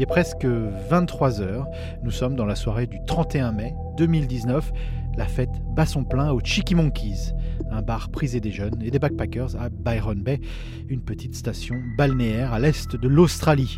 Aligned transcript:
Il 0.00 0.04
est 0.04 0.06
presque 0.06 0.46
23 0.46 1.42
heures. 1.42 1.66
Nous 2.02 2.10
sommes 2.10 2.34
dans 2.34 2.46
la 2.46 2.54
soirée 2.54 2.86
du 2.86 3.04
31 3.06 3.52
mai 3.52 3.74
2019. 3.98 4.72
La 5.18 5.26
fête 5.26 5.50
bat 5.76 5.84
son 5.84 6.04
plein 6.04 6.32
au 6.32 6.40
Cheeky 6.42 6.74
Monkeys, 6.74 7.34
un 7.70 7.82
bar 7.82 8.08
prisé 8.08 8.40
des 8.40 8.50
jeunes 8.50 8.80
et 8.80 8.90
des 8.90 8.98
backpackers 8.98 9.60
à 9.60 9.68
Byron 9.68 10.22
Bay, 10.22 10.40
une 10.88 11.02
petite 11.02 11.34
station 11.34 11.76
balnéaire 11.98 12.54
à 12.54 12.58
l'est 12.58 12.96
de 12.96 13.08
l'Australie. 13.08 13.76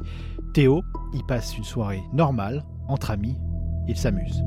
Théo 0.54 0.84
y 1.12 1.24
passe 1.26 1.58
une 1.58 1.64
soirée 1.64 2.04
normale, 2.12 2.62
entre 2.86 3.10
amis, 3.10 3.36
il 3.88 3.96
s'amuse. 3.96 4.44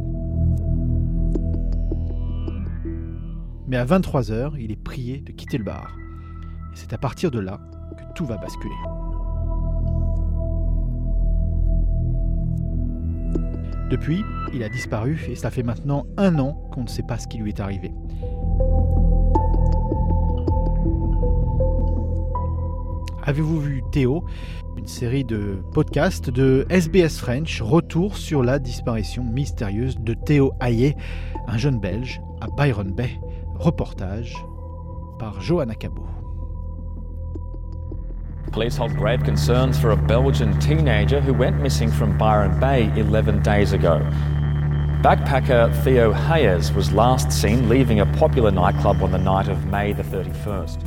Mais 3.68 3.76
à 3.76 3.84
23h, 3.84 4.54
il 4.58 4.72
est 4.72 4.82
prié 4.82 5.20
de 5.20 5.34
quitter 5.34 5.58
le 5.58 5.66
bar. 5.66 5.94
Et 6.72 6.78
c'est 6.78 6.94
à 6.94 6.98
partir 6.98 7.32
de 7.32 7.40
là 7.40 7.60
que 7.98 8.14
tout 8.14 8.26
va 8.26 8.38
basculer. 8.38 8.76
Depuis, 13.90 14.24
il 14.54 14.64
a 14.64 14.70
disparu 14.70 15.20
et 15.30 15.36
ça 15.36 15.52
fait 15.52 15.62
maintenant 15.62 16.06
un 16.18 16.40
an 16.40 16.54
qu'on 16.72 16.84
ne 16.84 16.88
sait 16.88 17.04
pas 17.04 17.20
ce 17.20 17.28
qui 17.28 17.38
lui 17.38 17.50
est 17.50 17.60
arrivé. 17.60 17.92
Avez-vous 23.24 23.60
vu 23.60 23.84
Théo 23.92 24.24
Une 24.78 24.88
série 24.88 25.24
de 25.24 25.64
podcasts 25.74 26.30
de 26.30 26.66
SBS 26.70 27.20
French, 27.20 27.62
retour 27.62 28.18
sur 28.18 28.44
la 28.44 28.60
disparition 28.60 29.24
mystérieuse 29.24 29.98
de 30.00 30.14
Théo 30.14 30.54
Hayé, 30.60 30.96
un 31.48 31.58
jeune 31.58 31.80
Belge 31.80 32.22
à 32.42 32.48
Byron 32.48 32.92
Bay. 32.92 33.20
Reportage 33.56 34.36
par 35.18 35.42
Johanna 35.42 35.76
Cabot. 35.76 36.15
Police 38.56 38.78
hold 38.78 38.96
grave 38.96 39.22
concerns 39.26 39.78
for 39.78 39.92
a 39.92 39.98
Belgian 39.98 40.58
teenager 40.62 41.20
who 41.20 41.34
went 41.34 41.62
missing 41.62 41.92
from 41.92 42.18
Byron 42.18 42.58
Bay 42.58 42.90
11 42.96 43.42
days 43.42 43.74
ago. 43.74 44.00
Backpacker 45.04 45.76
Theo 45.84 46.14
Hayes 46.14 46.72
was 46.72 46.94
last 46.94 47.34
seen 47.34 47.68
leaving 47.68 48.00
a 48.00 48.06
popular 48.06 48.52
nightclub 48.52 49.04
on 49.04 49.12
the 49.12 49.18
night 49.18 49.50
of 49.50 49.66
May 49.66 49.92
the 49.92 50.04
31st. 50.04 50.78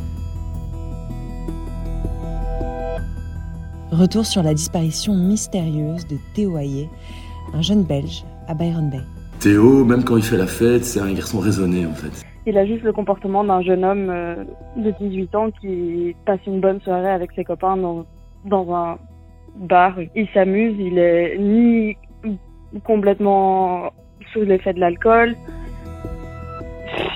Retour 3.93 4.25
sur 4.25 4.43
la 4.43 4.55
disparition 4.55 5.15
mystérieuse 5.15 6.06
de 6.06 6.17
Théo 6.33 6.56
Hayé, 6.56 6.89
un 7.53 7.61
jeune 7.61 7.83
Belge 7.83 8.25
à 8.48 8.55
Byron 8.55 8.89
Bay. 8.89 9.03
Théo, 9.41 9.84
même 9.84 10.05
quand 10.05 10.17
il 10.17 10.23
fait 10.23 10.39
la 10.39 10.47
fête, 10.47 10.87
c'est 10.87 11.00
un 11.00 11.12
garçon 11.12 11.39
raisonné 11.39 11.84
en 11.84 11.93
fait. 11.93 12.28
Il 12.49 12.57
a 12.57 12.65
juste 12.65 12.83
le 12.83 12.95
comportement 12.95 13.45
d'un 13.45 13.61
jeune 13.61 13.85
homme 13.85 14.09
euh, 14.09 14.43
de 14.75 14.91
18 14.91 15.35
ans 15.35 15.51
qui 15.61 16.17
passe 16.25 16.41
une 16.47 16.61
bonne 16.61 16.81
soirée 16.81 17.11
avec 17.11 17.31
ses 17.33 17.45
copains 17.45 17.77
dans, 17.77 18.07
dans 18.47 18.75
un 18.75 18.99
bar. 19.57 19.95
Il 20.17 20.27
s'amuse, 20.33 20.75
il 20.79 20.99
est 20.99 21.37
ni 21.39 21.95
complètement 22.85 23.93
sous 24.33 24.41
l'effet 24.41 24.73
de 24.73 24.81
l'alcool. 24.81 25.37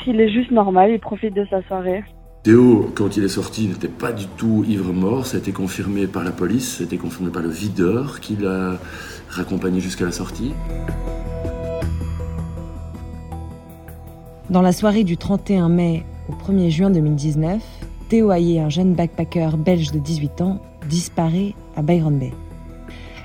Il 0.06 0.20
est 0.20 0.28
juste 0.28 0.50
normal, 0.50 0.90
il 0.90 1.00
profite 1.00 1.32
de 1.34 1.46
sa 1.46 1.62
soirée. 1.62 2.04
Théo, 2.42 2.92
quand 2.94 3.16
il 3.16 3.24
est 3.24 3.28
sorti, 3.28 3.68
n'était 3.68 3.88
pas 3.88 4.12
du 4.12 4.26
tout 4.26 4.64
ivre-mort. 4.68 5.24
Ça 5.24 5.38
a 5.38 5.40
été 5.40 5.52
confirmé 5.52 6.06
par 6.06 6.24
la 6.24 6.32
police, 6.32 6.76
ça 6.76 6.82
a 6.82 6.86
été 6.86 6.98
confirmé 6.98 7.30
par 7.30 7.40
le 7.40 7.48
videur 7.48 8.20
qui 8.20 8.36
l'a 8.36 8.76
raccompagné 9.30 9.80
jusqu'à 9.80 10.04
la 10.04 10.12
sortie. 10.12 10.52
Dans 14.52 14.60
la 14.60 14.72
soirée 14.72 15.02
du 15.02 15.16
31 15.16 15.70
mai 15.70 16.04
au 16.28 16.34
1er 16.34 16.68
juin 16.68 16.90
2019, 16.90 17.62
Théo 18.10 18.30
Hayé, 18.30 18.60
un 18.60 18.68
jeune 18.68 18.92
backpacker 18.92 19.56
belge 19.56 19.92
de 19.92 19.98
18 19.98 20.42
ans, 20.42 20.60
disparaît 20.90 21.54
à 21.74 21.80
Byron 21.80 22.18
Bay. 22.18 22.34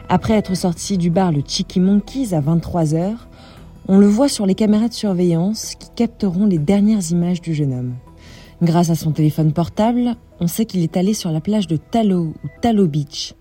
Après 0.07 0.35
être 0.35 0.55
sorti 0.55 0.97
du 0.97 1.09
bar 1.09 1.33
le 1.33 1.43
Cheeky 1.45 1.81
Monkeys 1.81 2.33
à 2.33 2.39
23h, 2.39 3.17
on 3.89 3.97
le 3.97 4.07
voit 4.07 4.29
sur 4.29 4.45
les 4.45 4.55
caméras 4.55 4.87
de 4.87 4.93
surveillance 4.93 5.75
qui 5.75 5.89
capteront 5.97 6.45
les 6.45 6.59
dernières 6.59 7.11
images 7.11 7.41
du 7.41 7.53
jeune 7.53 7.73
homme. 7.73 7.95
Grâce 8.61 8.89
à 8.89 8.95
son 8.95 9.11
téléphone 9.11 9.51
portable, 9.51 10.15
on 10.39 10.47
sait 10.47 10.63
qu'il 10.63 10.81
est 10.81 10.95
allé 10.95 11.13
sur 11.13 11.33
la 11.33 11.41
plage 11.41 11.67
de 11.67 11.75
Talo 11.75 12.35
ou 12.41 12.47
Talo 12.61 12.87
Beach. 12.87 13.33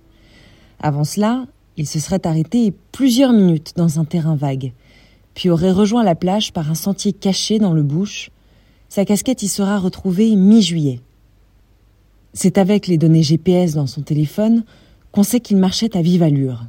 Avant 0.80 1.04
cela, 1.04 1.46
il 1.76 1.86
se 1.86 2.00
serait 2.00 2.26
arrêté 2.26 2.72
plusieurs 2.90 3.32
minutes 3.32 3.74
dans 3.76 4.00
un 4.00 4.04
terrain 4.04 4.34
vague, 4.34 4.72
puis 5.36 5.50
aurait 5.50 5.70
rejoint 5.70 6.02
la 6.02 6.14
plage 6.14 6.52
par 6.52 6.70
un 6.70 6.74
sentier 6.74 7.12
caché 7.12 7.58
dans 7.58 7.74
le 7.74 7.82
bush. 7.82 8.30
Sa 8.88 9.04
casquette 9.04 9.42
y 9.42 9.48
sera 9.48 9.78
retrouvée 9.78 10.34
mi-juillet. 10.34 11.00
C'est 12.32 12.56
avec 12.58 12.86
les 12.86 12.96
données 12.96 13.22
GPS 13.22 13.74
dans 13.74 13.86
son 13.86 14.00
téléphone 14.00 14.64
qu'on 15.12 15.22
sait 15.22 15.40
qu'il 15.40 15.58
marchait 15.58 15.94
à 15.94 16.00
vive 16.00 16.22
allure. 16.22 16.64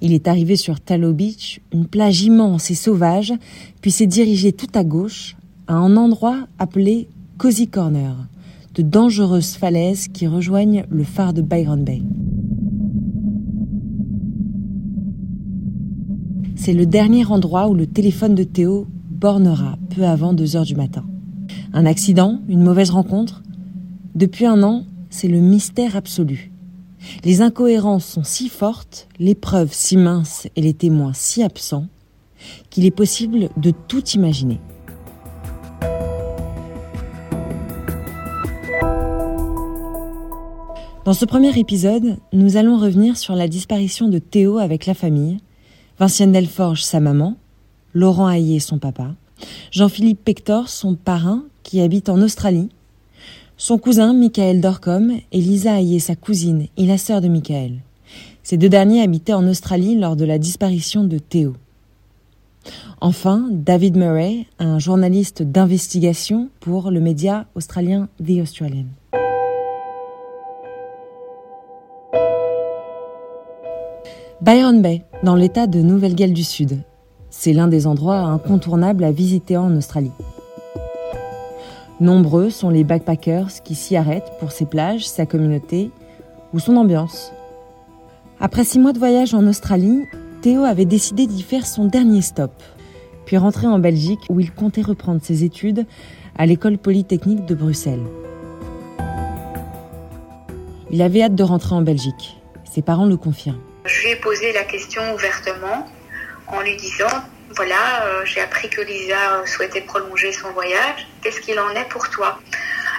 Il 0.00 0.12
est 0.12 0.28
arrivé 0.28 0.54
sur 0.54 0.80
Talo 0.80 1.12
Beach, 1.12 1.60
une 1.72 1.86
plage 1.86 2.22
immense 2.22 2.70
et 2.70 2.74
sauvage, 2.74 3.34
puis 3.82 3.90
s'est 3.90 4.06
dirigé 4.06 4.52
tout 4.52 4.70
à 4.74 4.84
gauche 4.84 5.36
à 5.66 5.74
un 5.74 5.96
endroit 5.96 6.46
appelé 6.60 7.08
Cozy 7.38 7.66
Corner, 7.66 8.14
de 8.74 8.82
dangereuses 8.82 9.54
falaises 9.54 10.06
qui 10.08 10.28
rejoignent 10.28 10.86
le 10.88 11.04
phare 11.04 11.32
de 11.32 11.42
Byron 11.42 11.82
Bay. 11.82 12.02
C'est 16.60 16.72
le 16.72 16.86
dernier 16.86 17.24
endroit 17.24 17.68
où 17.68 17.74
le 17.74 17.86
téléphone 17.86 18.34
de 18.34 18.42
Théo 18.42 18.88
bornera 19.10 19.78
peu 19.94 20.04
avant 20.04 20.34
2 20.34 20.56
heures 20.56 20.64
du 20.64 20.74
matin. 20.74 21.04
Un 21.72 21.86
accident, 21.86 22.40
une 22.48 22.62
mauvaise 22.62 22.90
rencontre? 22.90 23.44
Depuis 24.16 24.44
un 24.44 24.64
an, 24.64 24.84
c'est 25.08 25.28
le 25.28 25.38
mystère 25.38 25.94
absolu. 25.94 26.50
Les 27.24 27.42
incohérences 27.42 28.04
sont 28.04 28.24
si 28.24 28.48
fortes, 28.48 29.08
les 29.20 29.36
preuves 29.36 29.72
si 29.72 29.96
minces 29.96 30.48
et 30.56 30.60
les 30.60 30.74
témoins 30.74 31.12
si 31.14 31.44
absents, 31.44 31.86
qu'il 32.70 32.84
est 32.84 32.90
possible 32.90 33.50
de 33.56 33.70
tout 33.70 34.04
imaginer. 34.10 34.60
Dans 41.04 41.14
ce 41.14 41.24
premier 41.24 41.56
épisode, 41.56 42.18
nous 42.32 42.56
allons 42.56 42.78
revenir 42.78 43.16
sur 43.16 43.36
la 43.36 43.46
disparition 43.46 44.08
de 44.08 44.18
Théo 44.18 44.58
avec 44.58 44.84
la 44.84 44.94
famille, 44.94 45.38
Vinciane 45.98 46.30
Delforge, 46.30 46.84
sa 46.84 47.00
maman, 47.00 47.34
Laurent 47.92 48.28
Hayé, 48.28 48.60
son 48.60 48.78
papa, 48.78 49.14
Jean-Philippe 49.72 50.24
Pector, 50.24 50.68
son 50.68 50.94
parrain, 50.94 51.42
qui 51.64 51.80
habite 51.80 52.08
en 52.08 52.22
Australie, 52.22 52.68
son 53.56 53.78
cousin 53.78 54.12
Michael 54.12 54.60
Dorcom 54.60 55.10
et 55.32 55.40
Lisa 55.40 55.74
Hayé, 55.74 55.98
sa 55.98 56.14
cousine 56.14 56.68
et 56.76 56.86
la 56.86 56.98
sœur 56.98 57.20
de 57.20 57.26
Michael. 57.26 57.80
Ces 58.44 58.56
deux 58.56 58.68
derniers 58.68 59.02
habitaient 59.02 59.32
en 59.32 59.46
Australie 59.48 59.96
lors 59.96 60.14
de 60.14 60.24
la 60.24 60.38
disparition 60.38 61.02
de 61.02 61.18
Théo. 61.18 61.54
Enfin, 63.00 63.48
David 63.50 63.96
Murray, 63.96 64.46
un 64.60 64.78
journaliste 64.78 65.42
d'investigation 65.42 66.48
pour 66.60 66.92
le 66.92 67.00
média 67.00 67.46
australien 67.56 68.08
The 68.24 68.40
Australian. 68.40 68.86
Byron 74.40 74.80
Bay, 74.80 75.02
dans 75.22 75.34
l'état 75.34 75.66
de 75.66 75.80
Nouvelle-Galles 75.80 76.32
du 76.32 76.44
Sud. 76.44 76.78
C'est 77.30 77.52
l'un 77.52 77.68
des 77.68 77.86
endroits 77.86 78.20
incontournables 78.20 79.02
à 79.02 79.10
visiter 79.10 79.56
en 79.56 79.74
Australie. 79.76 80.12
Nombreux 82.00 82.50
sont 82.50 82.70
les 82.70 82.84
backpackers 82.84 83.62
qui 83.64 83.74
s'y 83.74 83.96
arrêtent 83.96 84.32
pour 84.38 84.52
ses 84.52 84.64
plages, 84.64 85.06
sa 85.08 85.26
communauté 85.26 85.90
ou 86.54 86.60
son 86.60 86.76
ambiance. 86.76 87.32
Après 88.38 88.64
six 88.64 88.78
mois 88.78 88.92
de 88.92 88.98
voyage 88.98 89.34
en 89.34 89.44
Australie, 89.46 90.04
Théo 90.40 90.62
avait 90.62 90.84
décidé 90.84 91.26
d'y 91.26 91.42
faire 91.42 91.66
son 91.66 91.86
dernier 91.86 92.22
stop, 92.22 92.52
puis 93.24 93.36
rentrer 93.36 93.66
en 93.66 93.80
Belgique 93.80 94.20
où 94.30 94.38
il 94.38 94.52
comptait 94.52 94.82
reprendre 94.82 95.20
ses 95.20 95.42
études 95.42 95.84
à 96.36 96.46
l'école 96.46 96.78
polytechnique 96.78 97.44
de 97.44 97.56
Bruxelles. 97.56 98.06
Il 100.92 101.02
avait 101.02 101.22
hâte 101.22 101.34
de 101.34 101.42
rentrer 101.42 101.74
en 101.74 101.82
Belgique. 101.82 102.40
Ses 102.64 102.82
parents 102.82 103.06
le 103.06 103.16
confirment. 103.16 103.67
Je 103.88 104.02
lui 104.02 104.10
ai 104.10 104.16
posé 104.16 104.52
la 104.52 104.64
question 104.64 105.14
ouvertement 105.14 105.90
en 106.46 106.60
lui 106.60 106.76
disant 106.76 107.08
voilà, 107.56 108.04
euh, 108.04 108.24
j'ai 108.24 108.40
appris 108.40 108.68
que 108.68 108.82
Lisa 108.82 109.46
souhaitait 109.46 109.80
prolonger 109.80 110.32
son 110.32 110.50
voyage. 110.50 111.08
Qu'est-ce 111.22 111.40
qu'il 111.40 111.58
en 111.58 111.70
est 111.70 111.88
pour 111.88 112.08
toi? 112.10 112.38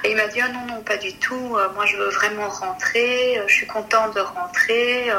Et 0.04 0.12
il 0.12 0.18
m'a 0.18 0.28
dit 0.28 0.40
ah 0.42 0.50
non, 0.50 0.76
non, 0.76 0.82
pas 0.82 0.98
du 0.98 1.14
tout. 1.14 1.56
Euh, 1.56 1.68
moi, 1.76 1.86
je 1.86 1.98
veux 1.98 2.10
vraiment 2.10 2.50
rentrer. 2.50 3.38
Euh, 3.38 3.44
je 3.48 3.54
suis 3.54 3.68
contente 3.68 4.16
de 4.16 4.22
rentrer. 4.22 5.12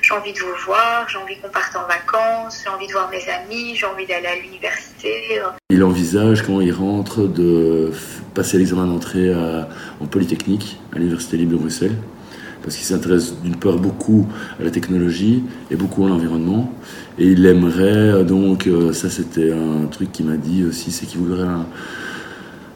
j'ai 0.00 0.14
envie 0.14 0.32
de 0.32 0.38
vous 0.38 0.54
voir. 0.64 1.06
J'ai 1.08 1.18
envie 1.18 1.38
qu'on 1.38 1.50
parte 1.50 1.76
en 1.76 1.86
vacances. 1.86 2.62
J'ai 2.64 2.70
envie 2.70 2.86
de 2.86 2.92
voir 2.92 3.10
mes 3.10 3.28
amis. 3.28 3.76
J'ai 3.76 3.86
envie 3.86 4.06
d'aller 4.06 4.28
à 4.28 4.36
l'université. 4.36 5.42
Il 5.68 5.84
envisage, 5.84 6.42
quand 6.42 6.60
il 6.60 6.72
rentre, 6.72 7.22
de 7.28 7.92
passer 8.34 8.56
l'examen 8.56 8.86
d'entrée 8.86 9.30
en 10.00 10.06
Polytechnique, 10.06 10.80
à 10.94 10.98
l'Université 10.98 11.36
libre 11.36 11.52
de 11.52 11.58
Bruxelles 11.58 11.96
parce 12.62 12.76
qu'il 12.76 12.84
s'intéresse 12.84 13.34
d'une 13.42 13.56
part 13.56 13.78
beaucoup 13.78 14.26
à 14.58 14.64
la 14.64 14.70
technologie 14.70 15.42
et 15.70 15.76
beaucoup 15.76 16.04
à 16.04 16.08
l'environnement. 16.08 16.72
Et 17.18 17.26
il 17.26 17.44
aimerait, 17.46 17.82
euh, 17.82 18.24
donc, 18.24 18.66
euh, 18.66 18.92
ça 18.92 19.10
c'était 19.10 19.52
un 19.52 19.86
truc 19.86 20.12
qu'il 20.12 20.26
m'a 20.26 20.36
dit 20.36 20.64
aussi, 20.64 20.90
c'est 20.90 21.06
qu'il 21.06 21.20
voudrait 21.20 21.46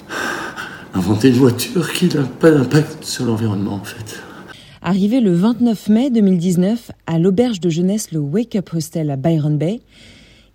inventer 0.95 1.29
une 1.29 1.37
voiture 1.37 1.93
qui 1.93 2.07
n'a 2.07 2.23
pas 2.23 2.51
d'impact 2.51 3.05
sur 3.05 3.25
l'environnement 3.25 3.75
en 3.75 3.85
fait. 3.85 4.21
Arrivé 4.83 5.21
le 5.21 5.33
29 5.33 5.89
mai 5.89 6.11
2019 6.11 6.91
à 7.07 7.19
l'auberge 7.19 7.59
de 7.59 7.71
jeunesse 7.71 8.13
le 8.13 8.19
Wake 8.19 8.55
Up 8.57 8.75
Hostel 8.75 9.11
à 9.11 9.17
Byron 9.17 9.57
Bay, 9.57 9.81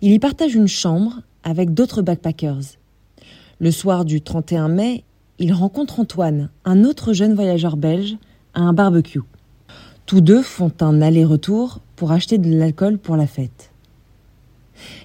il 0.02 0.12
y 0.12 0.18
partage 0.18 0.54
une 0.54 0.68
chambre 0.68 1.20
avec 1.42 1.74
d'autres 1.74 2.00
backpackers. 2.00 2.76
Le 3.58 3.70
soir 3.70 4.04
du 4.04 4.22
31 4.22 4.68
mai, 4.68 5.04
il 5.40 5.52
rencontre 5.52 6.00
Antoine, 6.00 6.50
un 6.64 6.84
autre 6.84 7.12
jeune 7.12 7.34
voyageur 7.34 7.76
belge, 7.76 8.16
à 8.54 8.60
un 8.60 8.72
barbecue. 8.72 9.20
Tous 10.06 10.20
deux 10.20 10.42
font 10.42 10.72
un 10.80 11.02
aller-retour 11.02 11.80
pour 11.96 12.12
acheter 12.12 12.38
de 12.38 12.52
l'alcool 12.52 12.98
pour 12.98 13.16
la 13.16 13.26
fête. 13.26 13.70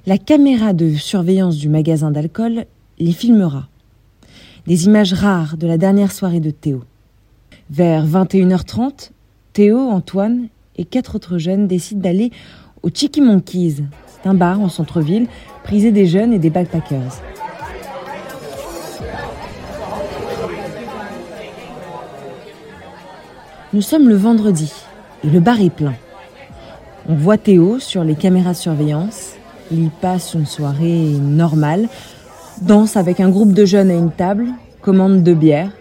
La 0.05 0.17
caméra 0.17 0.73
de 0.73 0.95
surveillance 0.95 1.57
du 1.57 1.69
magasin 1.69 2.11
d'alcool 2.11 2.65
les 2.99 3.11
filmera. 3.11 3.67
Des 4.67 4.85
images 4.85 5.13
rares 5.13 5.57
de 5.57 5.67
la 5.67 5.77
dernière 5.77 6.11
soirée 6.11 6.39
de 6.39 6.51
Théo. 6.51 6.83
Vers 7.69 8.05
21h30, 8.05 9.11
Théo, 9.53 9.77
Antoine 9.77 10.47
et 10.77 10.85
quatre 10.85 11.15
autres 11.15 11.37
jeunes 11.37 11.67
décident 11.67 12.01
d'aller 12.01 12.31
au 12.83 12.89
Chicky 12.89 13.21
Monkeys. 13.21 13.83
Un 14.23 14.33
bar 14.33 14.59
en 14.59 14.69
centre-ville, 14.69 15.27
prisé 15.63 15.91
des 15.91 16.07
jeunes 16.07 16.33
et 16.33 16.39
des 16.39 16.49
backpackers. 16.49 17.21
Nous 23.75 23.81
sommes 23.81 24.07
le 24.07 24.15
vendredi 24.15 24.71
et 25.25 25.29
le 25.29 25.41
bar 25.41 25.59
est 25.59 25.69
plein. 25.69 25.95
On 27.09 27.15
voit 27.15 27.37
Théo 27.37 27.77
sur 27.77 28.05
les 28.05 28.15
caméras 28.15 28.53
surveillance. 28.53 29.33
Il 29.69 29.89
passe 29.89 30.33
une 30.33 30.45
soirée 30.45 31.09
normale, 31.19 31.89
danse 32.61 32.95
avec 32.95 33.19
un 33.19 33.27
groupe 33.27 33.51
de 33.51 33.65
jeunes 33.65 33.91
à 33.91 33.95
une 33.95 34.11
table, 34.11 34.47
commande 34.79 35.23
deux 35.23 35.33
bières. 35.33 35.71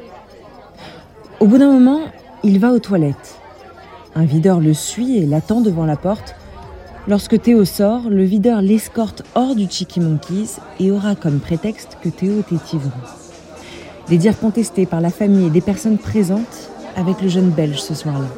Au 1.38 1.46
bout 1.46 1.58
d'un 1.58 1.70
moment, 1.70 2.00
il 2.43 2.58
va 2.58 2.73
aux 2.73 2.81
toilettes. 2.81 3.38
Un 4.17 4.25
videur 4.25 4.58
le 4.58 4.75
suit 4.75 5.19
et 5.19 5.25
l'attend 5.25 5.61
devant 5.61 5.87
la 5.87 5.94
porte. 5.94 6.35
Lorsque 7.06 7.41
Théo 7.41 7.64
sort, 7.64 8.11
le 8.11 8.25
videur 8.25 8.61
l'escorte 8.61 9.23
hors 9.37 9.55
du 9.55 9.69
Chicky 9.70 10.00
Monkeys 10.00 10.58
et 10.81 10.91
aura 10.91 11.14
comme 11.14 11.38
prétexte 11.38 11.99
que 12.02 12.08
Théo 12.08 12.41
était 12.41 12.76
ivre. 12.76 12.91
Des 14.08 14.19
dires 14.19 14.41
contestés 14.41 14.85
par 14.85 15.00
la 15.00 15.11
famille 15.11 15.46
et 15.46 15.50
des 15.50 15.61
personnes 15.61 15.99
présentes 15.99 16.73
avec 16.96 17.20
le 17.20 17.29
jeune 17.29 17.50
Belge 17.50 17.81
ce 17.81 17.94
soir-là. 17.94 18.29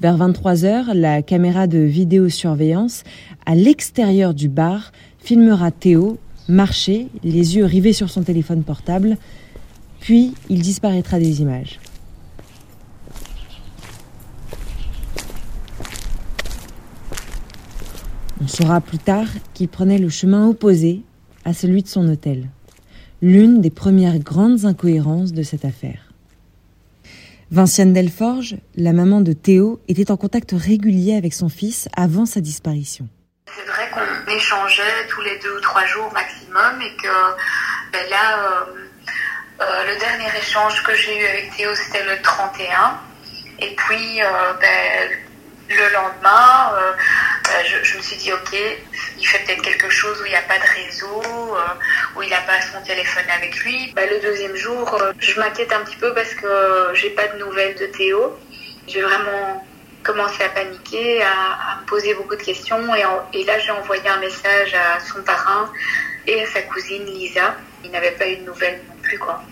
Vers 0.00 0.18
23h, 0.18 0.92
la 0.94 1.22
caméra 1.22 1.66
de 1.66 1.78
vidéosurveillance 1.78 3.04
à 3.46 3.54
l'extérieur 3.54 4.34
du 4.34 4.48
bar 4.48 4.90
filmera 5.18 5.70
Théo 5.70 6.18
marcher, 6.48 7.08
les 7.22 7.56
yeux 7.56 7.64
rivés 7.64 7.92
sur 7.92 8.10
son 8.10 8.22
téléphone 8.22 8.64
portable, 8.64 9.16
puis 10.00 10.34
il 10.48 10.60
disparaîtra 10.60 11.18
des 11.20 11.40
images. 11.40 11.78
On 18.42 18.48
saura 18.48 18.80
plus 18.80 18.98
tard 18.98 19.28
qu'il 19.54 19.68
prenait 19.68 19.98
le 19.98 20.08
chemin 20.08 20.48
opposé 20.48 21.02
à 21.44 21.52
celui 21.54 21.82
de 21.82 21.88
son 21.88 22.08
hôtel. 22.08 22.48
L'une 23.20 23.60
des 23.60 23.70
premières 23.70 24.18
grandes 24.18 24.64
incohérences 24.64 25.32
de 25.32 25.42
cette 25.42 25.64
affaire. 25.64 26.12
Vinciane 27.50 27.92
Delforge, 27.92 28.56
la 28.76 28.92
maman 28.92 29.20
de 29.20 29.34
Théo, 29.34 29.80
était 29.86 30.10
en 30.10 30.16
contact 30.16 30.54
régulier 30.56 31.16
avec 31.16 31.34
son 31.34 31.50
fils 31.50 31.88
avant 31.94 32.24
sa 32.24 32.40
disparition. 32.40 33.08
C'est 33.54 33.70
vrai 33.70 33.90
qu'on 33.92 34.32
échangeait 34.32 35.06
tous 35.10 35.20
les 35.20 35.38
deux 35.38 35.58
ou 35.58 35.60
trois 35.60 35.84
jours 35.84 36.10
maximum 36.14 36.80
et 36.80 36.96
que 36.96 37.08
ben 37.92 38.08
là, 38.08 38.38
euh, 38.38 38.64
euh, 39.60 39.84
le 39.84 39.98
dernier 40.00 40.28
échange 40.38 40.82
que 40.82 40.94
j'ai 40.94 41.20
eu 41.20 41.26
avec 41.26 41.54
Théo, 41.54 41.74
c'était 41.74 42.04
le 42.04 42.22
31. 42.22 42.98
Et 43.58 43.74
puis, 43.76 44.22
euh, 44.22 44.52
ben, 44.58 45.10
le 45.68 45.92
lendemain, 45.92 46.72
je, 47.64 47.96
me 47.96 48.02
suis 48.02 48.16
dit, 48.16 48.32
ok, 48.32 48.56
il 49.18 49.26
fait 49.26 49.44
peut-être 49.44 49.62
quelque 49.62 49.90
chose 49.90 50.20
où 50.22 50.26
il 50.26 50.30
n'y 50.30 50.36
a 50.36 50.42
pas 50.42 50.58
de 50.58 50.84
réseau, 50.84 51.22
euh, 51.22 52.16
où 52.16 52.22
il 52.22 52.30
n'a 52.30 52.40
pas 52.40 52.60
son 52.60 52.82
téléphone 52.84 53.24
avec 53.36 53.56
lui. 53.64 53.92
Bah, 53.94 54.02
le 54.06 54.20
deuxième 54.20 54.56
jour, 54.56 54.94
euh, 54.94 55.12
je 55.18 55.38
m'inquiète 55.38 55.72
un 55.72 55.84
petit 55.84 55.96
peu 55.96 56.12
parce 56.14 56.34
que 56.34 56.94
j'ai 56.94 57.10
pas 57.10 57.28
de 57.28 57.38
nouvelles 57.38 57.76
de 57.76 57.86
Théo. 57.86 58.38
J'ai 58.86 59.00
vraiment 59.00 59.64
commencé 60.02 60.42
à 60.42 60.48
paniquer, 60.48 61.22
à, 61.22 61.80
me 61.80 61.86
poser 61.86 62.14
beaucoup 62.14 62.36
de 62.36 62.42
questions. 62.42 62.94
Et, 62.94 63.44
là, 63.44 63.58
j'ai 63.58 63.70
envoyé 63.70 64.08
un 64.08 64.20
message 64.20 64.74
à 64.74 65.00
son 65.00 65.22
parrain 65.22 65.70
et 66.26 66.42
à 66.42 66.46
sa 66.46 66.62
cousine 66.62 67.04
Lisa. 67.06 67.56
Il 67.84 67.90
n'avait 67.90 68.12
pas 68.12 68.28
eu 68.28 68.36
de 68.36 68.44
nouvelles 68.44 68.80
non 68.88 68.96
plus, 69.02 69.18
quoi. 69.18 69.42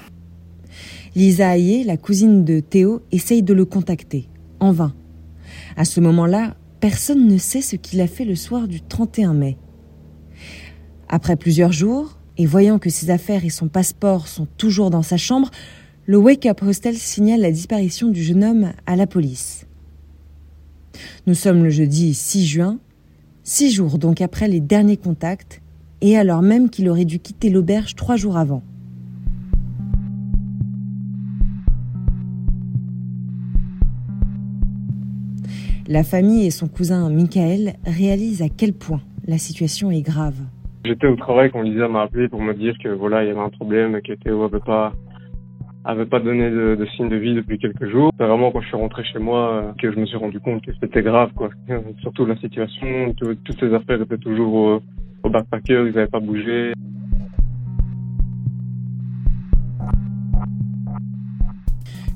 Lisa 1.14 1.56
Ayer, 1.56 1.84
la 1.84 1.96
cousine 1.96 2.44
de 2.44 2.60
Théo, 2.60 3.02
essaye 3.10 3.42
de 3.42 3.52
le 3.52 3.64
contacter, 3.64 4.28
en 4.60 4.72
vain. 4.72 4.94
À 5.76 5.84
ce 5.84 6.00
moment-là, 6.00 6.54
personne 6.80 7.26
ne 7.26 7.38
sait 7.38 7.62
ce 7.62 7.76
qu'il 7.76 8.00
a 8.00 8.06
fait 8.06 8.24
le 8.24 8.34
soir 8.34 8.66
du 8.66 8.80
31 8.80 9.34
mai. 9.34 9.58
Après 11.08 11.36
plusieurs 11.36 11.72
jours, 11.72 12.18
et 12.38 12.46
voyant 12.46 12.78
que 12.78 12.90
ses 12.90 13.10
affaires 13.10 13.44
et 13.44 13.50
son 13.50 13.68
passeport 13.68 14.26
sont 14.26 14.46
toujours 14.56 14.90
dans 14.90 15.02
sa 15.02 15.18
chambre, 15.18 15.50
le 16.06 16.16
Wake 16.16 16.46
Up 16.46 16.62
Hostel 16.62 16.96
signale 16.96 17.40
la 17.40 17.52
disparition 17.52 18.08
du 18.08 18.22
jeune 18.22 18.42
homme 18.42 18.72
à 18.86 18.96
la 18.96 19.06
police. 19.06 19.66
Nous 21.26 21.34
sommes 21.34 21.62
le 21.62 21.70
jeudi 21.70 22.14
6 22.14 22.46
juin, 22.46 22.78
six 23.44 23.70
jours 23.70 23.98
donc 23.98 24.20
après 24.20 24.48
les 24.48 24.60
derniers 24.60 24.96
contacts, 24.96 25.60
et 26.00 26.16
alors 26.16 26.40
même 26.40 26.70
qu'il 26.70 26.88
aurait 26.88 27.04
dû 27.04 27.18
quitter 27.18 27.50
l'auberge 27.50 27.94
trois 27.94 28.16
jours 28.16 28.38
avant. 28.38 28.62
La 35.92 36.04
famille 36.04 36.46
et 36.46 36.50
son 36.52 36.68
cousin 36.68 37.10
Michael 37.10 37.72
réalisent 37.84 38.42
à 38.42 38.48
quel 38.48 38.72
point 38.72 39.00
la 39.26 39.38
situation 39.38 39.90
est 39.90 40.02
grave. 40.02 40.36
J'étais 40.84 41.08
au 41.08 41.16
travail 41.16 41.50
quand 41.50 41.62
Lisa 41.62 41.88
m'a 41.88 42.02
appelé 42.02 42.28
pour 42.28 42.40
me 42.40 42.54
dire 42.54 42.76
que 42.80 42.90
voilà, 42.90 43.24
il 43.24 43.26
y 43.26 43.30
avait 43.32 43.40
un 43.40 43.48
problème 43.48 44.00
que 44.00 44.12
Théo 44.12 44.44
avait 44.44 44.60
pas 44.60 44.92
avait 45.84 46.06
pas 46.06 46.20
donné 46.20 46.48
de, 46.48 46.86
signe 46.94 47.08
de 47.08 47.16
vie 47.16 47.34
depuis 47.34 47.58
quelques 47.58 47.90
jours. 47.90 48.12
C'est 48.16 48.24
vraiment 48.24 48.52
quand 48.52 48.60
je 48.60 48.68
suis 48.68 48.76
rentré 48.76 49.02
chez 49.02 49.18
moi 49.18 49.50
euh, 49.52 49.72
que 49.82 49.90
je 49.90 49.98
me 49.98 50.06
suis 50.06 50.16
rendu 50.16 50.38
compte 50.38 50.64
que 50.64 50.70
c'était 50.80 51.02
grave, 51.02 51.32
quoi. 51.34 51.50
Surtout 52.02 52.24
la 52.24 52.36
situation, 52.36 53.12
toutes 53.14 53.58
ces 53.58 53.74
affaires 53.74 54.00
étaient 54.00 54.18
toujours 54.18 54.80
au 55.24 55.28
backpacker, 55.28 55.88
ils 55.88 55.94
n'avaient 55.94 56.06
pas 56.06 56.20
bougé. 56.20 56.72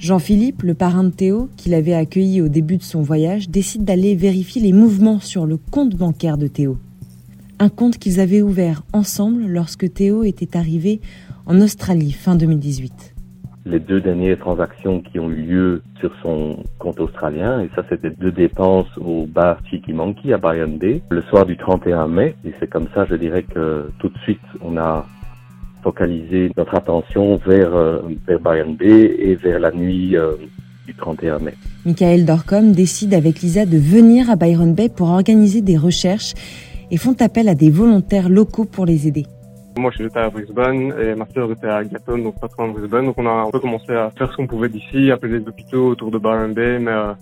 Jean-Philippe, 0.04 0.64
le 0.64 0.74
parrain 0.74 1.02
de 1.02 1.08
Théo, 1.08 1.48
qui 1.56 1.70
l'avait 1.70 1.94
accueilli 1.94 2.42
au 2.42 2.48
début 2.48 2.76
de 2.76 2.82
son 2.82 3.00
voyage, 3.00 3.48
décide 3.48 3.86
d'aller 3.86 4.14
vérifier 4.14 4.60
les 4.60 4.74
mouvements 4.74 5.18
sur 5.18 5.46
le 5.46 5.56
compte 5.56 5.94
bancaire 5.96 6.36
de 6.36 6.46
Théo. 6.46 6.76
Un 7.58 7.70
compte 7.70 7.96
qu'ils 7.96 8.20
avaient 8.20 8.42
ouvert 8.42 8.82
ensemble 8.92 9.46
lorsque 9.46 9.90
Théo 9.94 10.22
était 10.22 10.58
arrivé 10.58 11.00
en 11.46 11.58
Australie 11.58 12.12
fin 12.12 12.34
2018. 12.36 13.14
Les 13.64 13.80
deux 13.80 14.02
dernières 14.02 14.38
transactions 14.38 15.00
qui 15.00 15.18
ont 15.18 15.30
eu 15.30 15.36
lieu 15.36 15.82
sur 16.00 16.12
son 16.20 16.62
compte 16.78 17.00
australien, 17.00 17.62
et 17.62 17.70
ça 17.74 17.82
c'était 17.88 18.10
deux 18.10 18.30
dépenses 18.30 18.98
au 18.98 19.24
bar 19.24 19.56
Cheeky 19.70 19.94
Monkey 19.94 20.34
à 20.34 20.36
Byron 20.36 20.76
Bay, 20.76 21.00
le 21.08 21.22
soir 21.22 21.46
du 21.46 21.56
31 21.56 22.08
mai, 22.08 22.34
et 22.44 22.52
c'est 22.60 22.68
comme 22.68 22.88
ça 22.94 23.06
je 23.08 23.14
dirais 23.14 23.42
que 23.42 23.88
tout 24.00 24.10
de 24.10 24.18
suite 24.18 24.42
on 24.60 24.76
a 24.76 25.06
focaliser 25.84 26.50
notre 26.56 26.74
attention 26.74 27.36
vers, 27.36 27.74
euh, 27.74 28.00
vers 28.26 28.40
Bayern 28.40 28.74
Bay 28.74 29.14
et 29.18 29.34
vers 29.36 29.60
la 29.60 29.70
nuit 29.70 30.16
euh, 30.16 30.32
du 30.86 30.94
31 30.94 31.38
mai. 31.38 31.54
Michael 31.84 32.24
Dorcom 32.24 32.72
décide 32.72 33.12
avec 33.14 33.40
Lisa 33.42 33.66
de 33.66 33.76
venir 33.76 34.30
à 34.30 34.36
Byron 34.36 34.74
Bay 34.74 34.88
pour 34.88 35.10
organiser 35.10 35.60
des 35.60 35.76
recherches 35.76 36.32
et 36.90 36.96
font 36.96 37.16
appel 37.20 37.48
à 37.48 37.54
des 37.54 37.70
volontaires 37.70 38.28
locaux 38.28 38.64
pour 38.64 38.86
les 38.86 39.06
aider. 39.06 39.26
Moi, 39.76 39.90
j'étais 39.96 40.18
à 40.18 40.30
Brisbane 40.30 40.94
et 41.02 41.14
ma 41.14 41.26
sœur 41.34 41.50
était 41.50 41.66
à 41.66 41.84
Gatton, 41.84 42.18
donc 42.18 42.40
pas 42.40 42.48
trop 42.48 42.66
de 42.68 42.72
Brisbane. 42.72 43.06
Donc, 43.06 43.16
on 43.18 43.26
a 43.26 43.46
un 43.46 43.50
peu 43.50 43.58
commencé 43.58 43.92
à 43.92 44.10
faire 44.16 44.30
ce 44.30 44.36
qu'on 44.36 44.46
pouvait 44.46 44.68
d'ici, 44.68 45.10
appeler 45.10 45.40
les 45.40 45.48
hôpitaux 45.48 45.88
autour 45.88 46.10
de 46.10 46.18
Byron 46.18 46.54
Bay, 46.54 46.78
mais 46.78 46.92
euh, 46.92 47.12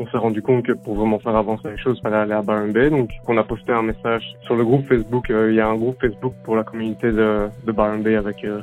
on 0.00 0.06
s'est 0.06 0.16
rendu 0.16 0.40
compte 0.40 0.64
que 0.64 0.72
pour 0.72 0.94
vraiment 0.94 1.18
faire 1.18 1.36
avancer 1.36 1.68
les 1.70 1.76
choses, 1.76 1.98
il 1.98 2.02
fallait 2.02 2.16
aller 2.16 2.32
à 2.32 2.40
Byron 2.40 2.72
Bay. 2.72 2.88
Donc, 2.88 3.10
on 3.28 3.36
a 3.36 3.44
posté 3.44 3.72
un 3.72 3.82
message 3.82 4.24
sur 4.44 4.56
le 4.56 4.64
groupe 4.64 4.86
Facebook. 4.86 5.28
Euh, 5.30 5.50
il 5.50 5.56
y 5.56 5.60
a 5.60 5.68
un 5.68 5.76
groupe 5.76 6.00
Facebook 6.00 6.32
pour 6.42 6.56
la 6.56 6.64
communauté 6.64 7.12
de, 7.12 7.48
de 7.66 7.72
Byron 7.72 8.02
Bay 8.02 8.16
avec 8.16 8.42
euh, 8.44 8.60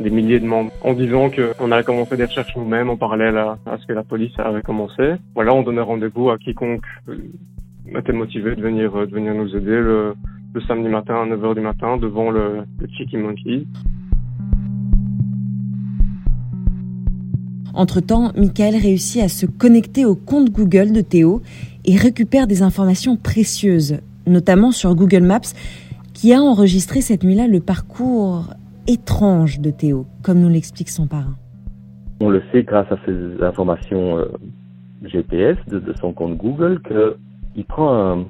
des 0.00 0.10
milliers 0.10 0.40
de 0.40 0.46
membres, 0.46 0.72
en 0.82 0.94
disant 0.94 1.30
qu'on 1.30 1.70
allait 1.70 1.84
commencer 1.84 2.16
des 2.16 2.24
recherches 2.24 2.56
nous-mêmes 2.56 2.90
en 2.90 2.96
parallèle 2.96 3.36
à, 3.38 3.56
ce 3.78 3.86
que 3.86 3.92
la 3.92 4.02
police 4.02 4.36
avait 4.38 4.62
commencé. 4.62 5.14
Voilà, 5.36 5.54
on 5.54 5.62
donnait 5.62 5.82
rendez-vous 5.82 6.30
à 6.30 6.38
quiconque 6.38 6.82
euh, 7.08 7.16
était 7.96 8.12
motivé 8.12 8.56
de 8.56 8.60
venir, 8.60 8.92
de 8.92 9.14
venir 9.14 9.34
nous 9.34 9.54
aider 9.54 9.76
le, 9.76 10.14
samedi 10.66 10.88
matin 10.88 11.14
à 11.22 11.26
9h 11.26 11.54
du 11.54 11.60
matin 11.60 11.96
devant 11.96 12.32
le, 12.32 12.64
le 12.80 12.88
Chicky 12.88 13.16
Monkey. 13.16 13.66
Entre-temps, 17.74 18.32
Michael 18.36 18.76
réussit 18.76 19.22
à 19.22 19.28
se 19.28 19.46
connecter 19.46 20.04
au 20.04 20.14
compte 20.14 20.50
Google 20.50 20.92
de 20.92 21.00
Théo 21.00 21.40
et 21.84 21.96
récupère 21.96 22.46
des 22.46 22.62
informations 22.62 23.16
précieuses, 23.16 23.98
notamment 24.26 24.72
sur 24.72 24.94
Google 24.94 25.22
Maps, 25.22 25.40
qui 26.12 26.34
a 26.34 26.40
enregistré 26.40 27.00
cette 27.00 27.24
nuit-là 27.24 27.48
le 27.48 27.60
parcours 27.60 28.50
étrange 28.86 29.60
de 29.60 29.70
Théo, 29.70 30.06
comme 30.22 30.40
nous 30.40 30.48
l'explique 30.48 30.90
son 30.90 31.06
parrain. 31.06 31.36
On 32.20 32.28
le 32.28 32.42
sait 32.52 32.62
grâce 32.62 32.90
à 32.92 32.98
ces 33.06 33.42
informations 33.42 34.18
euh, 34.18 34.26
GPS 35.02 35.56
de, 35.68 35.92
son 36.00 36.12
compte 36.12 36.36
Google 36.36 36.80
qu'il 36.82 37.64
prend 37.64 38.26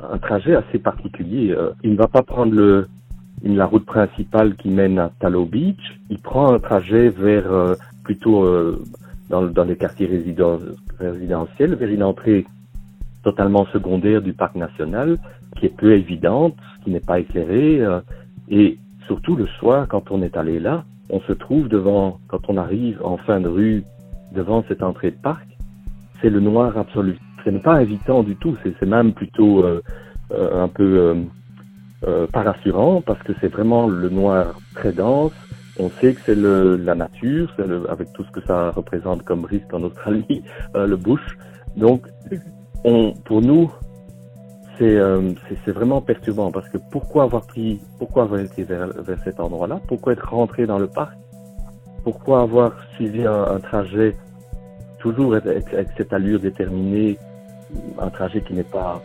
un, 0.00 0.18
trajet 0.18 0.54
assez 0.54 0.78
particulier. 0.78 1.52
Euh, 1.52 1.70
il 1.82 1.92
ne 1.92 1.96
va 1.96 2.08
pas 2.08 2.22
prendre 2.22 2.86
la 3.42 3.66
route 3.66 3.86
principale 3.86 4.54
qui 4.56 4.68
mène 4.68 4.98
à 4.98 5.10
Talo 5.20 5.44
Beach. 5.44 5.98
Il 6.10 6.18
prend 6.18 6.52
un 6.52 6.58
trajet 6.58 7.08
vers 7.08 7.50
euh, 7.50 7.74
plutôt 8.04 8.46
dans, 9.30 9.42
dans, 9.42 9.64
les 9.64 9.76
quartiers 9.76 10.06
résidentiels, 10.06 11.74
vers 11.74 11.88
une 11.88 12.02
entrée 12.02 12.46
totalement 13.22 13.66
secondaire 13.66 14.22
du 14.22 14.34
parc 14.34 14.54
national, 14.54 15.18
qui 15.56 15.66
est 15.66 15.76
peu 15.76 15.92
évidente, 15.92 16.56
qui 16.84 16.90
n'est 16.90 17.00
pas 17.00 17.18
éclairée, 17.18 17.82
et 18.48 18.78
surtout 19.06 19.36
le 19.36 19.46
soir, 19.46 19.86
quand 19.88 20.10
on 20.10 20.22
est 20.22 20.36
allé 20.36 20.60
là, 20.60 20.84
on 21.10 21.20
se 21.20 21.32
trouve 21.32 21.68
devant, 21.68 22.18
quand 22.28 22.48
on 22.48 22.56
arrive 22.56 23.00
en 23.02 23.16
fin 23.16 23.40
de 23.40 23.48
rue, 23.48 23.84
devant 24.32 24.64
cette 24.68 24.82
entrée 24.82 25.10
de 25.10 25.16
parc, 25.16 25.46
c'est 26.20 26.30
le 26.30 26.40
noir 26.40 26.76
absolu. 26.76 27.18
Ce 27.44 27.50
n'est 27.50 27.60
pas 27.60 27.74
invitant 27.74 28.22
du 28.22 28.36
tout, 28.36 28.56
c'est 28.62 28.86
même 28.86 29.12
plutôt 29.12 29.62
euh, 29.64 29.82
euh, 30.32 30.64
un 30.64 30.68
peu 30.68 30.98
euh, 30.98 31.14
euh, 32.06 32.26
pas 32.26 32.42
rassurant 32.42 33.02
parce 33.02 33.22
que 33.22 33.32
c'est 33.40 33.48
vraiment 33.48 33.86
le 33.86 34.08
noir 34.08 34.58
très 34.74 34.92
dense. 34.92 35.32
On 35.78 35.90
sait 36.00 36.14
que 36.14 36.20
c'est 36.26 36.36
la 36.36 36.94
nature, 36.94 37.52
le, 37.58 37.90
avec 37.90 38.12
tout 38.12 38.24
ce 38.24 38.30
que 38.30 38.40
ça 38.46 38.70
représente 38.70 39.24
comme 39.24 39.44
risque 39.44 39.72
en 39.72 39.82
Australie, 39.82 40.44
le 40.74 40.96
bush. 40.96 41.36
Donc, 41.76 42.06
on, 42.84 43.12
pour 43.24 43.40
nous, 43.40 43.72
euh, 44.80 45.32
c'est 45.64 45.70
vraiment 45.70 46.00
perturbant 46.00 46.50
parce 46.50 46.68
que 46.68 46.78
pourquoi 46.78 47.24
avoir 47.24 47.46
pris, 47.46 47.80
pourquoi 47.98 48.24
avoir 48.24 48.40
été 48.40 48.64
vers, 48.64 48.88
vers 48.88 49.18
cet 49.22 49.38
endroit-là, 49.38 49.80
pourquoi 49.86 50.14
être 50.14 50.28
rentré 50.28 50.66
dans 50.66 50.78
le 50.78 50.88
parc, 50.88 51.16
pourquoi 52.02 52.42
avoir 52.42 52.72
suivi 52.94 53.24
un, 53.24 53.60
trajet 53.60 54.16
toujours 54.98 55.34
avec, 55.36 55.64
cette 55.96 56.12
allure 56.12 56.40
déterminée, 56.40 57.18
un 57.98 58.10
trajet 58.10 58.40
qui 58.40 58.54
n'est 58.54 58.64
pas 58.64 59.00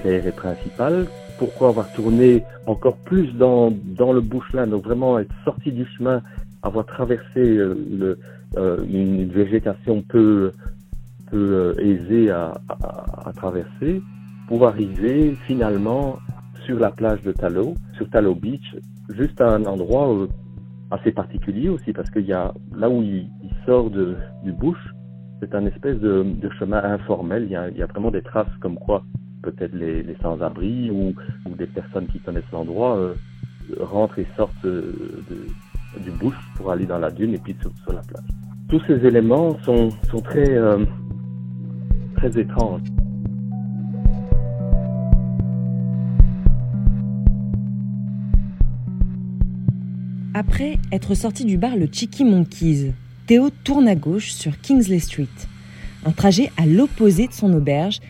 clair 0.00 0.26
et 0.26 0.32
principal, 0.32 1.06
pourquoi 1.40 1.70
avoir 1.70 1.90
tourné 1.94 2.44
encore 2.66 2.98
plus 2.98 3.32
dans, 3.32 3.70
dans 3.70 4.12
le 4.12 4.20
bushland, 4.20 4.66
donc 4.66 4.84
vraiment 4.84 5.18
être 5.18 5.34
sorti 5.46 5.72
du 5.72 5.86
chemin, 5.86 6.20
avoir 6.62 6.84
traversé 6.84 7.40
euh, 7.40 8.14
euh, 8.58 8.84
une, 8.86 9.26
végétation 9.30 10.02
peu, 10.02 10.52
peu 11.30 11.74
aisée 11.78 12.30
à, 12.30 12.52
traverser, 13.36 14.02
pour 14.48 14.66
arriver 14.66 15.34
finalement 15.46 16.18
sur 16.66 16.78
la 16.78 16.90
plage 16.90 17.22
de 17.22 17.32
Talo, 17.32 17.74
sur 17.94 18.10
Talo 18.10 18.34
Beach, 18.34 18.76
juste 19.08 19.40
à 19.40 19.54
un 19.54 19.64
endroit 19.64 20.12
euh, 20.12 20.26
assez 20.90 21.10
particulier 21.10 21.70
aussi, 21.70 21.94
parce 21.94 22.10
qu'il 22.10 22.26
y 22.26 22.34
a 22.34 22.52
là 22.76 22.90
où 22.90 23.02
il, 23.02 23.30
sort 23.64 23.88
de, 23.88 24.14
du 24.44 24.52
bush, 24.52 24.92
c'est 25.40 25.54
un 25.54 25.64
espèce 25.64 25.98
de, 26.00 26.26
chemin 26.58 26.84
informel. 26.84 27.44
Il 27.44 27.52
y, 27.52 27.82
a, 27.82 27.86
vraiment 27.86 28.10
des 28.10 28.20
traces 28.20 28.54
comme 28.60 28.76
quoi 28.76 29.02
peut-être 29.42 29.74
les, 29.74 30.04
sans-abri 30.22 30.90
ou, 30.90 31.14
des 31.56 31.66
personnes 31.66 32.06
qui 32.06 32.20
connaissent 32.20 32.50
l'endroit 32.52 32.96
euh, 32.96 33.14
rentrent 33.80 34.18
et 34.18 34.26
sortent 34.36 34.62
de, 34.62 34.94
du 35.98 36.10
bush 36.10 36.34
pour 36.56 36.70
aller 36.70 36.86
dans 36.86 36.98
la 36.98 37.10
dune 37.10 37.34
et 37.34 37.38
puis 37.38 37.56
sur, 37.60 37.70
sur 37.82 37.92
la 37.92 38.02
plage. 38.02 38.24
Tous 38.68 38.80
ces 38.86 39.04
éléments 39.04 39.58
sont, 39.64 39.90
très, 40.22 40.48
euh, 40.48 40.84
très 42.16 42.38
étranges. 42.38 42.82
Après 50.32 50.78
être 50.92 51.14
sorti 51.14 51.44
du 51.44 51.58
bar 51.58 51.76
le 51.76 51.88
Cheeky 51.90 52.24
Monkeys, 52.24 52.92
Théo 53.26 53.50
tourne 53.64 53.88
à 53.88 53.94
gauche 53.94 54.30
sur 54.30 54.60
Kingsley 54.60 55.00
Street. 55.00 55.26
Un 56.06 56.12
trajet 56.12 56.50
à 56.56 56.64
l'opposé 56.64 57.26
de 57.26 57.32
son 57.32 57.52
auberge, 57.52 58.00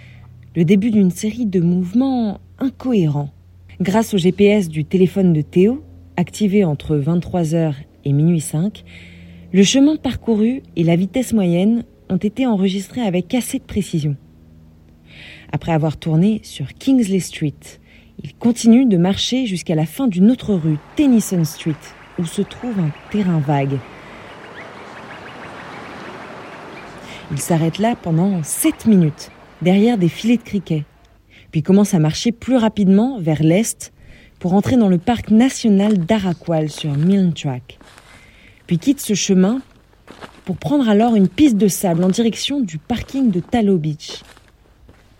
le 0.57 0.65
début 0.65 0.91
d'une 0.91 1.11
série 1.11 1.47
de 1.47 1.61
mouvements 1.61 2.41
incohérents. 2.59 3.31
Grâce 3.81 4.15
au 4.15 4.19
GPS 4.19 4.69
du 4.69 4.85
téléphone 4.85 5.33
de 5.33 5.43
Théo, 5.43 5.85
activé 6.17 6.65
entre 6.65 6.97
23h 6.97 7.75
et 8.05 8.13
minuit 8.13 8.41
5, 8.41 8.85
le 9.53 9.63
chemin 9.63 9.97
parcouru 9.97 10.63
et 10.75 10.83
la 10.83 10.97
vitesse 10.97 11.33
moyenne 11.33 11.85
ont 12.09 12.17
été 12.17 12.47
enregistrés 12.47 13.01
avec 13.01 13.33
assez 13.33 13.59
de 13.59 13.65
précision. 13.65 14.17
Après 15.53 15.73
avoir 15.73 15.97
tourné 15.97 16.41
sur 16.43 16.75
Kingsley 16.75 17.21
Street, 17.21 17.55
il 18.23 18.35
continue 18.35 18.87
de 18.87 18.97
marcher 18.97 19.47
jusqu'à 19.47 19.77
la 19.77 19.87
fin 19.87 20.09
d'une 20.09 20.31
autre 20.31 20.55
rue, 20.55 20.79
Tennyson 20.97 21.45
Street, 21.45 21.75
où 22.19 22.25
se 22.25 22.43
trouve 22.43 22.79
un 22.79 22.91
terrain 23.11 23.39
vague. 23.39 23.79
Il 27.31 27.39
s'arrête 27.39 27.79
là 27.79 27.95
pendant 27.95 28.43
7 28.43 28.87
minutes, 28.87 29.31
derrière 29.63 29.99
des 29.99 30.09
filets 30.09 30.37
de 30.37 30.43
criquets, 30.43 30.85
puis 31.51 31.63
commence 31.63 31.95
à 31.95 31.99
marcher 31.99 32.33
plus 32.33 32.57
rapidement 32.57 33.19
vers 33.21 33.43
l'est 33.43 33.93
pour 34.39 34.55
entrer 34.55 34.77
dans 34.77 34.89
le 34.89 34.99
parc 34.99 35.31
national 35.31 35.99
d'Arakwal 35.99 36.71
sur 36.71 36.93
Milne 36.95 37.33
Track, 37.33 37.79
puis 38.67 38.79
quitte 38.79 39.01
ce 39.01 39.15
chemin 39.15 39.61
pour 40.45 40.57
prendre 40.57 40.89
alors 40.89 41.15
une 41.15 41.29
piste 41.29 41.57
de 41.57 41.69
sable 41.69 42.03
en 42.03 42.09
direction 42.09 42.61
du 42.61 42.79
parking 42.79 43.31
de 43.31 43.41
Talo 43.41 43.79
Beach. 43.79 44.23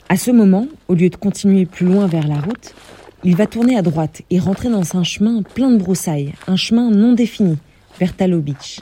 À 0.09 0.17
ce 0.17 0.31
moment, 0.31 0.67
au 0.89 0.95
lieu 0.95 1.09
de 1.09 1.17
continuer 1.17 1.67
plus 1.67 1.87
loin 1.87 2.07
vers 2.07 2.27
la 2.27 2.41
route, 2.41 2.75
il 3.23 3.37
va 3.37 3.47
tourner 3.47 3.77
à 3.77 3.83
droite 3.83 4.23
et 4.31 4.39
rentrer 4.39 4.71
dans 4.71 4.97
un 4.97 5.05
chemin 5.05 5.43
plein 5.43 5.71
de 5.71 5.77
broussailles, 5.77 6.33
un 6.47 6.57
chemin 6.57 6.91
non 6.91 7.13
défini, 7.13 7.59
vers 7.99 8.17
Talo 8.17 8.41
Beach. 8.41 8.81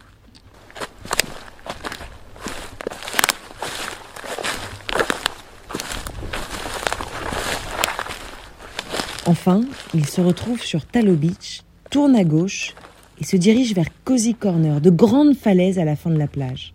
Enfin, 9.28 9.60
il 9.92 10.06
se 10.06 10.22
retrouve 10.22 10.62
sur 10.62 10.86
Talo 10.86 11.12
Beach, 11.12 11.60
tourne 11.90 12.16
à 12.16 12.24
gauche 12.24 12.74
et 13.20 13.24
se 13.24 13.36
dirige 13.36 13.74
vers 13.74 13.88
Cozy 14.02 14.34
Corner, 14.34 14.80
de 14.80 14.88
grandes 14.88 15.36
falaises 15.36 15.78
à 15.78 15.84
la 15.84 15.96
fin 15.96 16.08
de 16.08 16.16
la 16.16 16.26
plage. 16.26 16.72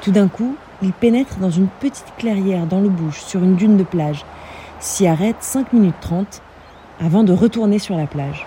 Tout 0.00 0.12
d'un 0.12 0.28
coup, 0.28 0.54
il 0.80 0.92
pénètre 0.92 1.38
dans 1.40 1.50
une 1.50 1.66
petite 1.66 2.14
clairière 2.18 2.68
dans 2.68 2.80
le 2.80 2.88
bush 2.88 3.20
sur 3.20 3.42
une 3.42 3.56
dune 3.56 3.76
de 3.76 3.82
plage, 3.82 4.24
s'y 4.78 5.08
arrête 5.08 5.38
5 5.40 5.72
minutes 5.72 6.00
30 6.02 6.40
avant 7.00 7.24
de 7.24 7.32
retourner 7.32 7.80
sur 7.80 7.96
la 7.96 8.06
plage. 8.06 8.46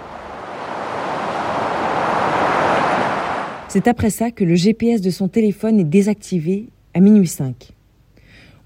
C'est 3.68 3.90
après 3.90 4.12
ça 4.12 4.32
que 4.32 4.46
le 4.46 4.56
GPS 4.56 5.02
de 5.02 5.10
son 5.10 5.28
téléphone 5.28 5.82
est 5.82 5.84
désactivé 5.84 6.70
à 6.94 7.02
minuit 7.02 7.28
5. 7.28 7.74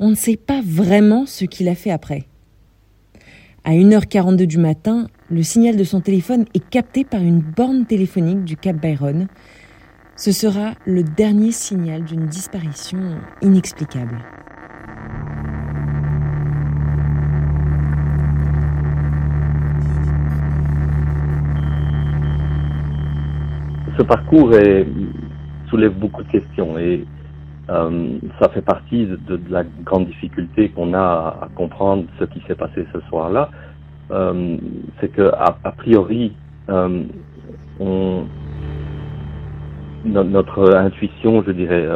On 0.04 0.10
ne 0.10 0.16
sait 0.16 0.36
pas 0.36 0.62
vraiment 0.66 1.28
ce 1.28 1.46
qu'il 1.46 1.70
a 1.70 1.76
fait 1.76 1.92
après. 1.92 2.24
À 3.64 3.74
1h42 3.74 4.48
du 4.48 4.58
matin, 4.58 5.06
le 5.30 5.44
signal 5.44 5.78
de 5.78 5.84
son 5.84 6.02
téléphone 6.02 6.46
est 6.56 6.70
capté 6.72 7.04
par 7.04 7.22
une 7.22 7.40
borne 7.40 7.86
téléphonique 7.86 8.44
du 8.44 8.58
Cap 8.58 8.78
Byron, 8.78 9.28
ce 10.16 10.32
sera 10.32 10.72
le 10.88 11.04
dernier 11.04 11.52
signal 11.52 12.04
d'une 12.04 12.26
disparition 12.26 12.98
inexplicable. 13.44 14.18
Ce 24.00 24.02
parcours 24.02 24.52
soulève 25.70 25.94
beaucoup 25.94 26.24
de 26.24 26.32
questions 26.32 26.76
euh, 27.70 28.18
ça 28.40 28.50
fait 28.50 28.62
partie 28.62 29.06
de, 29.06 29.40
la 29.50 29.64
grande 29.86 30.08
difficulté 30.08 30.70
qu'on 30.70 30.94
a 30.94 31.00
à, 31.42 31.50
comprendre 31.56 32.06
ce 32.20 32.26
qui 32.26 32.42
s'est 32.48 32.56
passé 32.56 32.86
ce 32.94 33.00
soir-là. 33.10 33.50
Euh, 34.12 34.58
c'est 35.00 35.10
que 35.10 35.32
priori, 35.78 36.34
euh, 36.70 37.04
notre 40.04 40.76
intuition, 40.76 41.44
je 41.46 41.52
dirais, 41.52 41.88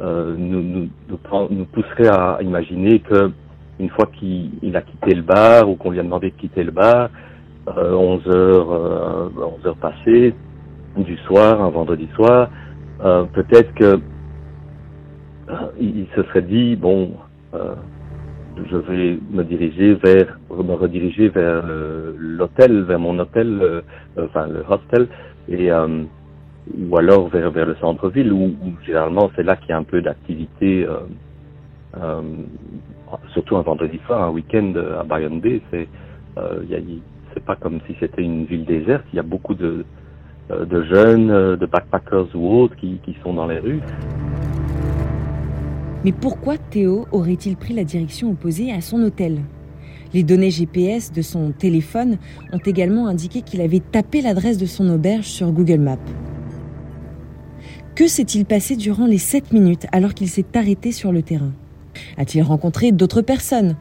nous, 0.00 0.88
nous, 1.18 1.64
pousserait 1.72 2.08
à 2.08 2.38
imaginer 2.40 3.00
que 3.00 3.32
une 3.80 3.90
fois 3.90 4.06
qu'il 4.18 4.76
a 4.76 4.82
quitté 4.82 5.14
le 5.14 5.22
bar 5.22 5.68
ou 5.68 5.74
qu'on 5.74 5.90
lui 5.90 5.98
a 5.98 6.04
demandé 6.04 6.30
de 6.30 6.36
quitter 6.36 6.62
le 6.62 6.70
bar, 6.70 7.10
euh, 7.76 7.92
11 7.92 8.28
heures, 8.28 8.68
11 8.68 9.32
euh, 9.64 9.68
heures 9.68 9.76
passées 9.76 10.34
du 10.96 11.16
soir, 11.18 11.60
un 11.60 11.70
vendredi 11.70 12.08
soir, 12.14 12.48
peut-être 13.32 13.74
que 13.74 14.00
il, 15.80 16.06
se 16.14 16.22
serait 16.24 16.42
dit 16.42 16.76
bon, 16.76 17.12
je 17.52 18.76
vais 18.76 19.18
me 19.30 19.42
diriger 19.42 19.94
vers, 19.94 20.38
me 20.50 20.74
rediriger 20.74 21.28
vers 21.28 21.64
l'hôtel, 22.16 22.82
vers 22.82 22.98
mon 22.98 23.18
hôtel, 23.18 23.82
enfin 24.16 24.46
le 24.46 24.64
hostel, 24.68 25.08
et 25.48 25.70
ou 26.72 26.96
alors 26.96 27.28
vers, 27.28 27.50
vers 27.50 27.66
le 27.66 27.74
centre-ville, 27.76 28.32
où, 28.32 28.54
généralement 28.86 29.30
c'est 29.36 29.42
là 29.42 29.56
qu'il 29.56 29.70
y 29.70 29.72
a 29.72 29.78
un 29.78 29.84
peu 29.84 30.00
d'activité 30.00 30.86
euh, 30.86 30.98
euh, 32.00 32.22
surtout 33.32 33.56
un 33.56 33.62
vendredi 33.62 34.00
soir, 34.06 34.22
un 34.22 34.30
week-end 34.30 34.72
à 34.98 35.04
Bayonne 35.04 35.40
Bay, 35.40 35.60
c'est 35.70 35.88
c'est 37.32 37.44
pas 37.44 37.56
comme 37.56 37.80
si 37.86 37.96
c'était 37.98 38.22
une 38.22 38.44
ville 38.44 38.64
déserte. 38.64 39.04
Il 39.12 39.16
y 39.16 39.18
a 39.18 39.24
beaucoup 39.24 39.54
de, 39.54 39.84
de 40.50 40.82
jeunes, 40.84 41.56
de 41.56 41.66
backpackers 41.66 42.28
ou 42.34 42.60
autres 42.60 42.76
qui, 42.76 42.98
qui 43.04 43.16
sont 43.22 43.34
dans 43.34 43.46
les 43.46 43.58
rues. 43.58 43.80
Mais 46.04 46.12
pourquoi 46.12 46.58
Théo 46.58 47.06
aurait-il 47.12 47.56
pris 47.56 47.72
la 47.72 47.84
direction 47.84 48.30
opposée 48.30 48.70
à 48.70 48.82
son 48.82 49.02
hôtel? 49.02 49.40
Les 50.12 50.22
données 50.22 50.50
GPS 50.50 51.12
de 51.12 51.22
son 51.22 51.50
téléphone 51.50 52.18
ont 52.52 52.58
également 52.58 53.08
indiqué 53.08 53.40
qu'il 53.40 53.62
avait 53.62 53.80
tapé 53.80 54.20
l'adresse 54.20 54.58
de 54.58 54.66
son 54.66 54.88
auberge 54.90 55.26
sur 55.26 55.50
Google 55.50 55.80
Maps. 55.80 55.96
Que 57.94 58.06
s'est-il 58.06 58.44
passé 58.44 58.76
durant 58.76 59.06
les 59.06 59.18
7 59.18 59.52
minutes 59.52 59.86
alors 59.92 60.14
qu'il 60.14 60.28
s'est 60.28 60.44
arrêté 60.54 60.92
sur 60.92 61.10
le 61.10 61.22
terrain? 61.22 61.52
A-t-il 62.18 62.42
rencontré 62.42 62.92
d'autres 62.92 63.22
personnes? 63.22 63.76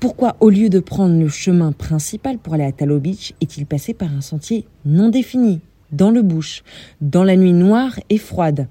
Pourquoi, 0.00 0.36
au 0.40 0.48
lieu 0.48 0.70
de 0.70 0.80
prendre 0.80 1.20
le 1.20 1.28
chemin 1.28 1.72
principal 1.72 2.38
pour 2.38 2.54
aller 2.54 2.64
à 2.64 2.72
Talo 2.72 2.98
Beach, 3.00 3.34
est-il 3.42 3.66
passé 3.66 3.92
par 3.92 4.14
un 4.14 4.22
sentier 4.22 4.66
non 4.86 5.10
défini, 5.10 5.60
dans 5.92 6.10
le 6.10 6.22
bush, 6.22 6.62
dans 7.02 7.24
la 7.24 7.36
nuit 7.36 7.52
noire 7.52 8.00
et 8.08 8.18
froide? 8.18 8.66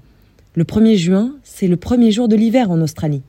Le 0.54 0.64
1er 0.64 0.96
juin, 0.96 1.36
c'est 1.44 1.68
le 1.68 1.76
premier 1.76 2.10
jour 2.10 2.26
de 2.26 2.34
l'hiver 2.34 2.72
en 2.72 2.80
Australie. 2.80 3.22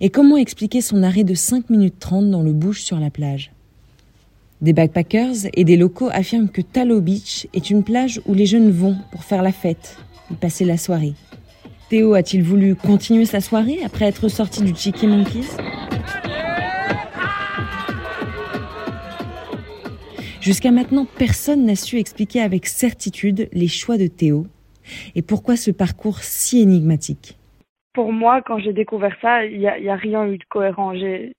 Et 0.00 0.10
comment 0.10 0.36
expliquer 0.36 0.80
son 0.80 1.02
arrêt 1.02 1.24
de 1.24 1.34
5 1.34 1.68
minutes 1.68 1.98
30 1.98 2.30
dans 2.30 2.42
le 2.42 2.52
bush 2.52 2.82
sur 2.82 3.00
la 3.00 3.10
plage? 3.10 3.50
Des 4.60 4.72
backpackers 4.72 5.48
et 5.52 5.64
des 5.64 5.76
locaux 5.76 6.10
affirment 6.12 6.48
que 6.48 6.60
Tallow 6.60 7.00
Beach 7.00 7.48
est 7.54 7.70
une 7.70 7.82
plage 7.82 8.20
où 8.26 8.34
les 8.34 8.46
jeunes 8.46 8.70
vont 8.70 8.96
pour 9.10 9.24
faire 9.24 9.42
la 9.42 9.50
fête, 9.50 9.96
y 10.30 10.34
passer 10.34 10.64
la 10.64 10.76
soirée. 10.76 11.14
Théo 11.90 12.14
a-t-il 12.14 12.44
voulu 12.44 12.76
continuer 12.76 13.24
sa 13.24 13.40
soirée 13.40 13.80
après 13.84 14.04
être 14.04 14.28
sorti 14.28 14.62
du 14.62 14.74
Cheeky 14.76 15.08
Monkeys? 15.08 15.56
Jusqu'à 20.40 20.70
maintenant, 20.70 21.06
personne 21.18 21.64
n'a 21.64 21.74
su 21.74 21.98
expliquer 21.98 22.40
avec 22.40 22.66
certitude 22.66 23.48
les 23.52 23.68
choix 23.68 23.98
de 23.98 24.06
Théo 24.06 24.46
et 25.14 25.22
pourquoi 25.22 25.56
ce 25.56 25.70
parcours 25.70 26.18
si 26.18 26.60
énigmatique? 26.62 27.38
Pour 27.92 28.12
moi, 28.12 28.42
quand 28.42 28.58
j'ai 28.58 28.72
découvert 28.72 29.16
ça, 29.20 29.44
il 29.44 29.58
n'y 29.58 29.68
a, 29.68 29.96
rien 29.96 30.26
eu 30.26 30.38
de 30.38 30.44
cohérent. 30.44 30.94
Je 30.94 31.30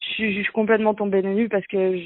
suis 0.00 0.44
complètement 0.54 0.94
tombée 0.94 1.22
de 1.22 1.28
nuit 1.28 1.48
parce 1.48 1.66
que, 1.66 1.98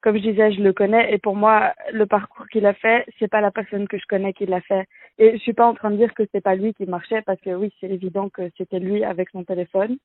comme 0.00 0.16
je 0.16 0.30
disais, 0.30 0.52
je 0.52 0.60
le 0.60 0.72
connais 0.72 1.14
et 1.14 1.18
pour 1.18 1.36
moi, 1.36 1.72
le 1.92 2.06
parcours 2.06 2.46
qu'il 2.48 2.66
a 2.66 2.74
fait, 2.74 3.06
c'est 3.18 3.28
pas 3.28 3.40
la 3.40 3.52
personne 3.52 3.86
que 3.86 3.98
je 3.98 4.06
connais 4.08 4.32
qui 4.32 4.46
l'a 4.46 4.60
fait. 4.60 4.84
Et 5.18 5.32
je 5.34 5.38
suis 5.38 5.52
pas 5.52 5.66
en 5.66 5.74
train 5.74 5.90
de 5.92 5.96
dire 5.96 6.12
que 6.14 6.24
c'est 6.32 6.40
pas 6.40 6.56
lui 6.56 6.74
qui 6.74 6.86
marchait 6.86 7.22
parce 7.22 7.40
que 7.40 7.50
oui, 7.50 7.72
c'est 7.80 7.90
évident 7.90 8.28
que 8.30 8.50
c'était 8.58 8.80
lui 8.80 9.04
avec 9.04 9.30
son 9.30 9.44
téléphone. 9.44 9.96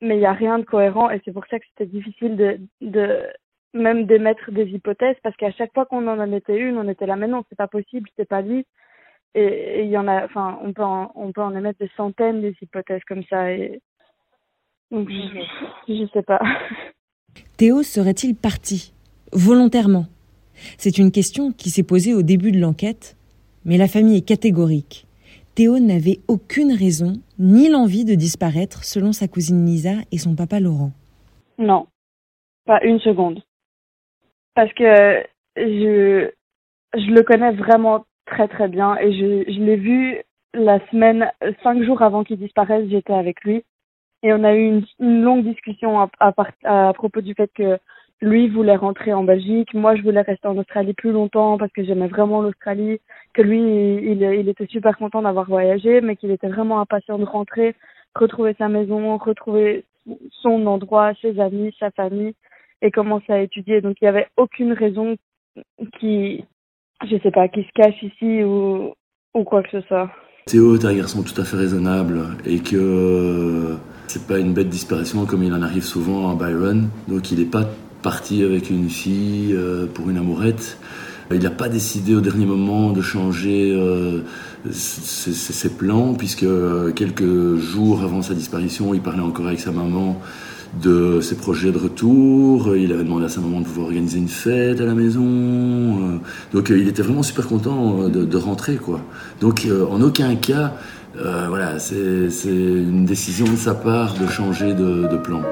Mais 0.00 0.16
il 0.16 0.20
n'y 0.20 0.26
a 0.26 0.32
rien 0.32 0.58
de 0.58 0.64
cohérent 0.64 1.10
et 1.10 1.20
c'est 1.24 1.32
pour 1.32 1.46
ça 1.46 1.58
que 1.58 1.66
c'était 1.68 1.90
difficile 1.90 2.36
de, 2.36 2.60
de 2.80 3.26
même 3.74 4.06
d'émettre 4.06 4.50
des 4.50 4.68
hypothèses 4.68 5.16
parce 5.22 5.36
qu'à 5.36 5.52
chaque 5.52 5.72
fois 5.74 5.84
qu'on 5.84 6.08
en 6.08 6.32
était 6.32 6.58
une, 6.58 6.78
on 6.78 6.88
était 6.88 7.06
là, 7.06 7.16
mais 7.16 7.28
non, 7.28 7.44
c'est 7.48 7.58
pas 7.58 7.68
possible, 7.68 8.08
c'est 8.16 8.28
pas 8.28 8.40
lui 8.40 8.66
et 9.34 9.84
il 9.84 9.90
y 9.90 9.96
en 9.96 10.08
a 10.08 10.24
enfin 10.24 10.58
on 10.62 10.72
peut 10.72 10.82
en, 10.82 11.10
on 11.14 11.32
peut 11.32 11.42
en 11.42 11.54
émettre 11.54 11.78
des 11.78 11.90
centaines 11.96 12.40
des 12.40 12.54
hypothèses 12.60 13.02
comme 13.06 13.24
ça 13.30 13.50
et 13.50 13.80
donc 14.90 15.08
je, 15.08 15.44
je 15.88 16.06
sais 16.12 16.22
pas. 16.22 16.40
Théo 17.56 17.82
serait-il 17.82 18.34
parti 18.34 18.92
volontairement? 19.32 20.06
C'est 20.76 20.98
une 20.98 21.10
question 21.10 21.50
qui 21.50 21.70
s'est 21.70 21.82
posée 21.82 22.14
au 22.14 22.22
début 22.22 22.52
de 22.52 22.60
l'enquête 22.60 23.16
mais 23.64 23.78
la 23.78 23.88
famille 23.88 24.18
est 24.18 24.28
catégorique. 24.28 25.06
Théo 25.54 25.78
n'avait 25.78 26.20
aucune 26.28 26.72
raison 26.72 27.12
ni 27.38 27.68
l'envie 27.68 28.04
de 28.04 28.14
disparaître 28.14 28.84
selon 28.84 29.12
sa 29.12 29.28
cousine 29.28 29.64
Lisa 29.66 30.00
et 30.10 30.18
son 30.18 30.34
papa 30.34 30.60
Laurent. 30.60 30.92
Non. 31.58 31.86
Pas 32.64 32.82
une 32.84 33.00
seconde. 33.00 33.42
Parce 34.54 34.72
que 34.72 35.22
je 35.56 36.30
je 36.94 37.10
le 37.10 37.22
connais 37.22 37.52
vraiment 37.52 38.04
très 38.32 38.48
très 38.48 38.68
bien 38.68 38.96
et 38.96 39.12
je, 39.12 39.52
je 39.52 39.60
l'ai 39.60 39.76
vu 39.76 40.22
la 40.54 40.78
semaine, 40.90 41.30
cinq 41.62 41.82
jours 41.82 42.02
avant 42.02 42.24
qu'il 42.24 42.38
disparaisse, 42.38 42.88
j'étais 42.88 43.12
avec 43.12 43.42
lui 43.44 43.62
et 44.22 44.32
on 44.32 44.44
a 44.44 44.54
eu 44.54 44.82
une, 45.00 45.22
longue 45.22 45.44
discussion 45.44 46.00
à, 46.00 46.10
à, 46.20 46.32
à, 46.64 46.92
propos 46.94 47.20
du 47.20 47.34
fait 47.34 47.50
que 47.54 47.78
lui 48.20 48.48
voulait 48.48 48.76
rentrer 48.76 49.12
en 49.12 49.24
Belgique, 49.24 49.74
moi 49.74 49.96
je 49.96 50.02
voulais 50.02 50.22
rester 50.22 50.48
en 50.48 50.56
Australie 50.56 50.94
plus 50.94 51.12
longtemps 51.12 51.58
parce 51.58 51.72
que 51.72 51.84
j'aimais 51.84 52.08
vraiment 52.08 52.40
l'Australie, 52.40 53.00
que 53.34 53.42
lui 53.42 53.60
il, 53.60 54.22
il 54.22 54.48
était 54.48 54.66
super 54.66 54.96
content 54.96 55.22
d'avoir 55.22 55.46
voyagé 55.46 56.00
mais 56.00 56.16
qu'il 56.16 56.30
était 56.30 56.48
vraiment 56.48 56.80
impatient 56.80 57.18
de 57.18 57.24
rentrer, 57.24 57.74
retrouver 58.14 58.54
sa 58.58 58.68
maison, 58.68 59.18
retrouver 59.18 59.84
son 60.42 60.66
endroit, 60.66 61.12
ses 61.20 61.38
amis, 61.38 61.74
sa 61.78 61.90
famille 61.90 62.34
et 62.80 62.90
commencer 62.90 63.32
à 63.32 63.40
étudier. 63.40 63.80
Donc 63.80 63.96
il 64.00 64.06
y 64.06 64.08
avait 64.08 64.28
aucune 64.36 64.72
raison 64.72 65.16
qui 65.98 66.44
je 67.10 67.16
sais 67.22 67.30
pas, 67.30 67.48
qui 67.48 67.62
se 67.62 67.72
cache 67.74 68.02
ici 68.02 68.44
ou, 68.44 68.92
ou 69.34 69.44
quoi 69.44 69.62
que 69.62 69.70
ce 69.70 69.80
soit. 69.86 70.10
Théo 70.46 70.74
est 70.74 70.84
un 70.84 70.94
garçon 70.94 71.22
tout 71.22 71.40
à 71.40 71.44
fait 71.44 71.56
raisonnable 71.56 72.20
et 72.44 72.58
que 72.58 73.76
c'est 74.08 74.26
pas 74.26 74.38
une 74.38 74.52
bête 74.52 74.68
disparition 74.68 75.24
comme 75.24 75.42
il 75.42 75.52
en 75.54 75.62
arrive 75.62 75.84
souvent 75.84 76.30
à 76.30 76.34
Byron. 76.34 76.88
Donc 77.08 77.30
il 77.30 77.38
n'est 77.38 77.44
pas 77.44 77.64
parti 78.02 78.42
avec 78.42 78.68
une 78.68 78.88
fille 78.88 79.54
euh, 79.54 79.86
pour 79.86 80.10
une 80.10 80.18
amourette. 80.18 80.78
Il 81.34 81.42
n'a 81.42 81.50
pas 81.50 81.68
décidé 81.68 82.14
au 82.14 82.20
dernier 82.20 82.46
moment 82.46 82.92
de 82.92 83.00
changer 83.00 83.72
euh, 83.72 84.20
ses, 84.70 85.68
plans 85.70 86.14
puisque 86.14 86.42
euh, 86.42 86.92
quelques 86.92 87.56
jours 87.56 88.02
avant 88.02 88.22
sa 88.22 88.34
disparition, 88.34 88.94
il 88.94 89.00
parlait 89.00 89.22
encore 89.22 89.46
avec 89.46 89.60
sa 89.60 89.72
maman 89.72 90.20
de 90.82 91.20
ses 91.20 91.36
projets 91.36 91.70
de 91.70 91.78
retour. 91.78 92.76
Il 92.76 92.92
avait 92.92 93.04
demandé 93.04 93.26
à 93.26 93.28
sa 93.28 93.40
maman 93.40 93.60
de 93.60 93.66
pouvoir 93.66 93.86
organiser 93.86 94.18
une 94.18 94.28
fête 94.28 94.80
à 94.80 94.84
la 94.84 94.94
maison. 94.94 95.24
Euh, 95.24 96.18
donc 96.52 96.70
il 96.70 96.88
était 96.88 97.02
vraiment 97.02 97.22
super 97.22 97.46
content 97.46 98.08
de, 98.08 98.36
rentrer, 98.36 98.76
quoi. 98.76 99.00
Donc 99.40 99.66
en 99.90 100.00
aucun 100.00 100.34
cas, 100.36 100.74
voilà, 101.14 101.78
c'est 101.78 102.28
une 102.48 103.04
décision 103.04 103.46
de 103.46 103.56
sa 103.56 103.74
part 103.74 104.14
de 104.14 104.26
changer 104.26 104.74
de 104.74 105.16
plan. 105.16 105.42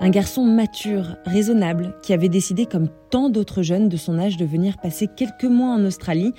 Un 0.00 0.10
garçon 0.10 0.44
mature, 0.44 1.16
raisonnable, 1.24 1.94
qui 2.02 2.12
avait 2.12 2.28
décidé, 2.28 2.66
comme 2.66 2.88
tant 3.10 3.30
d'autres 3.30 3.62
jeunes 3.62 3.88
de 3.88 3.96
son 3.96 4.18
âge, 4.18 4.36
de 4.36 4.44
venir 4.44 4.78
passer 4.78 5.08
quelques 5.16 5.44
mois 5.44 5.70
en 5.70 5.84
Australie 5.84 6.32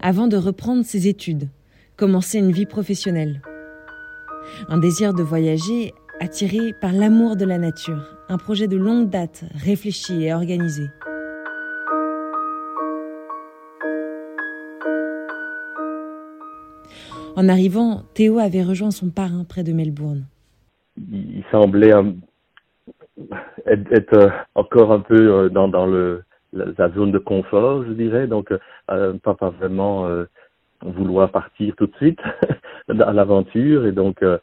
avant 0.00 0.26
de 0.26 0.36
reprendre 0.36 0.84
ses 0.84 1.06
études 1.06 1.48
commencer 1.96 2.38
une 2.38 2.52
vie 2.52 2.66
professionnelle. 2.66 3.40
Un 4.68 4.78
désir 4.78 5.14
de 5.14 5.22
voyager 5.22 5.92
attiré 6.20 6.72
par 6.80 6.92
l'amour 6.92 7.36
de 7.36 7.44
la 7.44 7.58
nature, 7.58 8.16
un 8.28 8.38
projet 8.38 8.68
de 8.68 8.76
longue 8.76 9.10
date, 9.10 9.44
réfléchi 9.54 10.24
et 10.24 10.32
organisé. 10.32 10.84
En 17.34 17.48
arrivant, 17.48 18.02
Théo 18.14 18.38
avait 18.38 18.62
rejoint 18.62 18.90
son 18.90 19.10
parrain 19.10 19.44
près 19.44 19.62
de 19.62 19.72
Melbourne. 19.72 20.26
Il 20.96 21.44
semblait 21.50 21.92
euh, 23.18 23.24
être, 23.66 24.14
euh, 24.14 24.30
encore 24.54 24.92
un 24.92 25.00
peu 25.00 25.14
euh, 25.14 25.48
dans, 25.48 25.68
dans 25.68 25.86
le, 25.86 26.22
la 26.52 26.88
zone 26.90 27.12
de 27.12 27.18
confort, 27.18 27.84
je 27.84 27.92
dirais, 27.92 28.26
donc 28.26 28.52
pas, 28.86 29.34
pas 29.34 29.50
vraiment 29.50 30.08
vouloir 30.82 31.30
partir 31.30 31.74
tout 31.76 31.86
de 31.86 31.96
suite 31.96 32.20
à 32.88 33.12
l'aventure. 33.12 33.86
Et 33.86 33.92
donc 33.92 34.22
euh, 34.22 34.38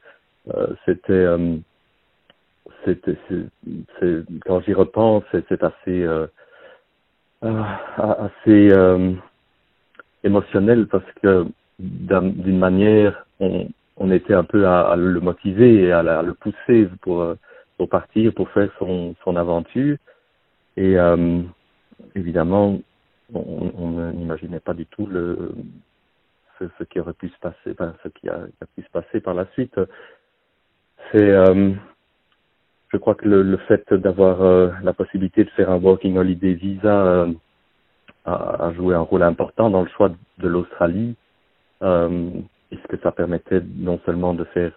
euh 0.53 0.67
c'était 0.85 1.13
euh, 1.13 1.57
c'était 2.85 3.17
quand 4.45 4.61
j'y 4.61 4.73
repense 4.73 5.23
c'est 5.31 5.63
assez 5.63 6.03
euh, 6.03 6.27
assez 7.41 8.69
émotionnel 10.23 10.87
parce 10.87 11.09
que 11.21 11.45
d'une 11.79 12.59
manière 12.59 13.25
on, 13.39 14.11
était 14.11 14.33
un 14.33 14.43
peu 14.43 14.67
à, 14.67 14.95
le 14.95 15.19
motiver 15.19 15.83
et 15.83 15.91
à, 15.91 16.21
le 16.21 16.33
pousser 16.33 16.89
pour 17.01 17.35
pour 17.77 17.89
partir 17.89 18.33
pour 18.33 18.49
faire 18.49 18.69
son 18.79 19.15
son 19.23 19.35
aventure 19.35 19.97
et 20.77 20.95
évidemment 22.15 22.79
on, 23.33 23.71
on 23.77 24.11
n'imaginait 24.11 24.59
pas 24.59 24.73
du 24.73 24.85
tout 24.85 25.05
le 25.05 25.53
ce, 26.79 26.83
qui 26.83 26.99
aurait 26.99 27.13
pu 27.13 27.29
se 27.29 27.39
passer, 27.39 27.71
enfin, 27.71 27.93
ce 28.03 28.09
qui 28.09 28.29
a, 28.29 28.47
pu 28.75 28.83
se 28.83 28.89
passer 28.89 29.19
par 29.19 29.33
la 29.33 29.45
suite. 29.53 29.79
C'est, 31.11 31.29
euh, 31.29 31.71
je 32.89 32.97
crois 32.97 33.15
que 33.15 33.27
le, 33.27 33.43
le 33.43 33.57
fait 33.57 33.93
d'avoir 33.93 34.41
euh, 34.41 34.71
la 34.83 34.93
possibilité 34.93 35.43
de 35.43 35.49
faire 35.51 35.69
un 35.69 35.77
working 35.77 36.17
holiday 36.17 36.53
visa 36.53 37.05
euh, 37.05 37.31
a, 38.25 38.65
a, 38.67 38.73
joué 38.73 38.95
un 38.95 39.01
rôle 39.01 39.23
important 39.23 39.69
dans 39.69 39.81
le 39.81 39.89
choix 39.89 40.09
de 40.37 40.47
l'Australie, 40.47 41.15
euh, 41.81 42.29
puisque 42.69 43.01
ça 43.01 43.11
permettait 43.11 43.61
non 43.77 43.99
seulement 44.05 44.33
de 44.33 44.43
faire, 44.45 44.71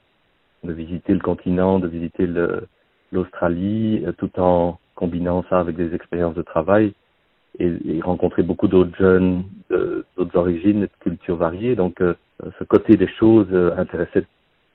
de 0.64 0.72
visiter 0.72 1.12
le 1.12 1.20
continent, 1.20 1.78
de 1.78 1.88
visiter 1.88 2.26
le, 2.26 2.66
l'Australie, 3.12 4.04
tout 4.18 4.38
en 4.38 4.78
combinant 4.94 5.44
ça 5.48 5.60
avec 5.60 5.76
des 5.76 5.94
expériences 5.94 6.34
de 6.34 6.42
travail 6.42 6.92
et, 7.58 8.00
rencontrer 8.02 8.42
beaucoup 8.42 8.68
d'autres 8.68 8.96
jeunes 8.98 9.44
d'autres 9.70 10.36
origines 10.36 10.82
de 10.82 10.90
cultures 11.00 11.36
variées. 11.36 11.74
Donc 11.74 12.00
ce 12.00 12.64
côté 12.64 12.96
des 12.96 13.08
choses 13.18 13.48
intéressait 13.76 14.24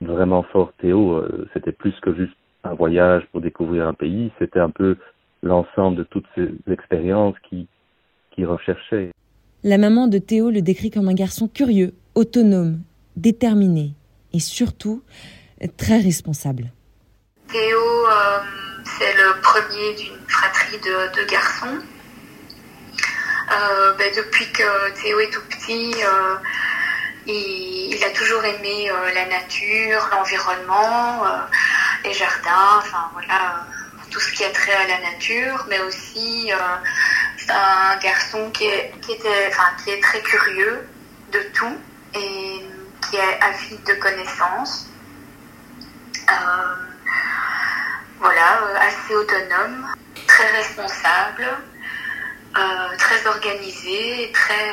vraiment 0.00 0.42
fort 0.42 0.72
Théo. 0.78 1.24
C'était 1.52 1.72
plus 1.72 1.94
que 2.00 2.14
juste 2.14 2.34
un 2.64 2.74
voyage 2.74 3.24
pour 3.32 3.40
découvrir 3.40 3.86
un 3.88 3.94
pays, 3.94 4.30
c'était 4.38 4.60
un 4.60 4.70
peu 4.70 4.96
l'ensemble 5.42 5.96
de 5.96 6.04
toutes 6.04 6.26
ces 6.34 6.48
expériences 6.70 7.36
qui, 7.48 7.66
qui 8.30 8.44
recherchait. 8.44 9.10
La 9.64 9.78
maman 9.78 10.08
de 10.08 10.18
Théo 10.18 10.50
le 10.50 10.62
décrit 10.62 10.90
comme 10.90 11.08
un 11.08 11.14
garçon 11.14 11.48
curieux, 11.48 11.94
autonome, 12.14 12.80
déterminé 13.16 13.92
et 14.32 14.40
surtout 14.40 15.02
très 15.76 15.98
responsable. 15.98 16.72
Théo, 17.52 18.08
euh, 18.08 18.38
c'est 18.98 19.12
le 19.12 19.38
premier 19.42 19.92
d'une 19.94 20.18
fratrie 20.26 20.78
de, 20.78 21.24
garçons. 21.24 21.78
Euh, 23.52 23.92
ben, 23.98 24.10
depuis 24.16 24.50
que 24.52 24.90
Théo 25.02 25.20
est 25.20 25.30
tout 25.30 25.42
petit, 25.50 25.94
euh, 26.02 26.36
il, 27.26 28.02
a 28.02 28.10
toujours 28.10 28.42
aimé 28.42 28.90
la 29.14 29.26
nature, 29.26 30.08
l'environnement, 30.12 31.24
les 32.04 32.14
jardins, 32.14 32.78
enfin 32.78 33.10
voilà, 33.12 33.66
tout 34.10 34.18
ce 34.18 34.32
qui 34.32 34.44
a 34.44 34.50
trait 34.50 34.72
à 34.72 34.88
la 34.88 35.12
nature, 35.12 35.66
mais 35.68 35.80
aussi 35.80 36.50
c'est 37.36 37.52
un 37.52 37.96
garçon 37.98 38.50
qui 38.50 38.64
est, 38.64 38.92
qui, 39.02 39.16
qui 39.18 39.90
est 39.90 40.02
très 40.02 40.20
curieux 40.22 40.88
de 41.32 41.40
tout 41.54 41.76
et 42.14 42.66
qui 43.02 43.16
est 43.16 43.40
avide 43.42 43.84
de 43.84 43.94
connaissances. 43.94 44.88
Voilà, 48.22 48.62
euh, 48.62 48.76
assez 48.78 49.14
autonome, 49.14 49.86
très 50.28 50.48
responsable, 50.52 51.44
euh, 52.56 52.96
très 52.96 53.26
organisé, 53.26 54.30
très 54.32 54.72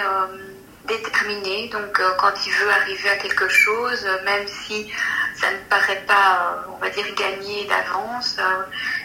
déterminé. 0.86 1.68
Donc 1.70 2.02
quand 2.18 2.34
il 2.46 2.54
veut 2.54 2.70
arriver 2.70 3.10
à 3.10 3.18
quelque 3.18 3.50
chose, 3.50 4.08
même 4.24 4.48
si 4.48 4.92
ça 5.36 5.52
ne 5.52 5.58
paraît 5.70 6.04
pas, 6.08 6.66
on 6.72 6.78
va 6.78 6.90
dire, 6.90 7.06
gagné 7.16 7.66
d'avance, 7.66 8.38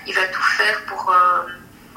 il 0.06 0.14
va 0.14 0.26
tout 0.28 0.42
faire 0.42 0.80
pour, 0.86 1.14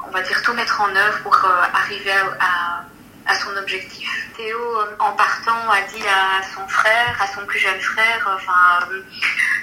on 0.06 0.10
va 0.10 0.22
dire, 0.22 0.42
tout 0.42 0.52
mettre 0.54 0.80
en 0.80 0.94
œuvre 0.94 1.18
pour 1.22 1.36
arriver 1.74 2.12
à 2.40 3.34
son 3.34 3.56
objectif. 3.56 4.08
Théo, 4.38 4.56
euh, 4.56 4.96
en 5.00 5.12
partant, 5.12 5.68
a 5.68 5.80
dit 5.92 6.02
à 6.06 6.42
son 6.54 6.66
frère, 6.68 7.20
à 7.20 7.26
son 7.26 7.44
plus 7.44 7.58
jeune 7.58 7.80
frère, 7.80 8.28
euh, 8.28 8.36
enfin, 8.36 8.86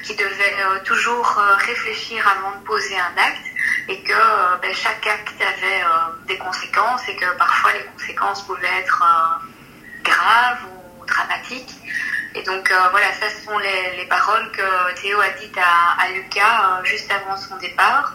euh, 0.05 0.07
qu'il 0.07 0.17
devait 0.17 0.83
toujours 0.83 1.27
réfléchir 1.67 2.27
avant 2.27 2.57
de 2.59 2.63
poser 2.65 2.97
un 2.97 3.17
acte 3.17 3.45
et 3.87 4.01
que 4.03 4.61
ben, 4.61 4.73
chaque 4.73 5.05
acte 5.07 5.41
avait 5.41 5.83
des 6.27 6.37
conséquences 6.37 7.07
et 7.07 7.15
que 7.15 7.37
parfois 7.37 7.71
les 7.73 7.85
conséquences 7.85 8.41
pouvaient 8.43 8.79
être 8.79 9.03
graves 10.03 10.59
ou 10.65 11.05
dramatiques. 11.05 11.75
Et 12.35 12.43
donc 12.43 12.71
voilà, 12.91 13.13
ça 13.13 13.29
ce 13.29 13.45
sont 13.45 13.57
les, 13.57 14.05
paroles 14.05 14.51
que 14.51 15.01
Théo 15.01 15.19
a 15.19 15.29
dites 15.39 15.57
à, 15.57 16.03
à 16.03 16.09
Lucas 16.09 16.81
juste 16.83 17.11
avant 17.11 17.37
son 17.37 17.57
départ. 17.57 18.13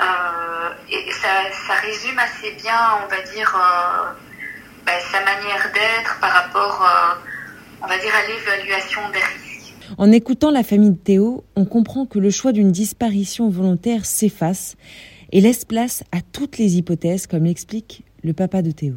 Euh, 0.00 0.70
et 0.90 1.10
ça, 1.12 1.28
ça, 1.66 1.74
résume 1.74 2.18
assez 2.18 2.50
bien, 2.52 2.98
on 3.04 3.06
va 3.06 3.22
dire, 3.22 3.54
euh, 3.54 4.12
bah, 4.84 4.92
sa 5.12 5.20
manière 5.20 5.70
d'être 5.72 6.18
par 6.20 6.32
rapport, 6.32 6.82
euh, 6.82 7.14
on 7.80 7.86
va 7.86 7.96
dire, 7.98 8.12
à 8.14 8.26
l'évaluation 8.26 9.08
des 9.10 9.20
risques. 9.20 9.43
En 9.98 10.10
écoutant 10.12 10.50
la 10.50 10.62
famille 10.62 10.90
de 10.90 10.96
Théo, 10.96 11.44
on 11.56 11.64
comprend 11.64 12.06
que 12.06 12.18
le 12.18 12.30
choix 12.30 12.52
d'une 12.52 12.72
disparition 12.72 13.48
volontaire 13.48 14.06
s'efface 14.06 14.76
et 15.32 15.40
laisse 15.40 15.64
place 15.64 16.04
à 16.12 16.20
toutes 16.20 16.58
les 16.58 16.76
hypothèses, 16.76 17.26
comme 17.26 17.44
l'explique 17.44 18.04
le 18.22 18.32
papa 18.32 18.62
de 18.62 18.70
Théo. 18.70 18.94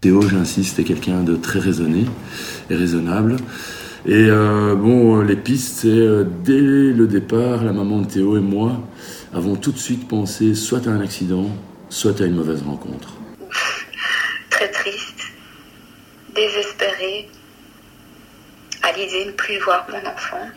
Théo, 0.00 0.22
j'insiste, 0.22 0.78
est 0.78 0.84
quelqu'un 0.84 1.22
de 1.22 1.36
très 1.36 1.58
raisonné 1.58 2.04
et 2.70 2.74
raisonnable. 2.74 3.36
Et 4.06 4.26
bon, 4.28 5.20
les 5.20 5.36
pistes, 5.36 5.80
c'est 5.82 6.24
dès 6.42 6.60
le 6.60 7.06
départ, 7.06 7.62
la 7.62 7.72
maman 7.72 8.00
de 8.00 8.06
Théo 8.06 8.36
et 8.36 8.40
moi, 8.40 8.80
avons 9.32 9.54
tout 9.54 9.70
de 9.72 9.78
suite 9.78 10.08
pensé 10.08 10.54
soit 10.54 10.88
à 10.88 10.90
un 10.90 11.00
accident, 11.00 11.48
soit 11.88 12.20
à 12.20 12.24
une 12.24 12.34
mauvaise 12.34 12.62
rencontre. 12.62 13.14
Très 14.50 14.68
triste, 14.70 15.20
désespérée, 16.34 17.28
à 18.82 18.92
l'idée 18.92 19.24
de 19.24 19.30
ne 19.30 19.36
plus 19.36 19.58
voir 19.58 19.86
mon 19.90 19.98
enfant, 19.98 20.48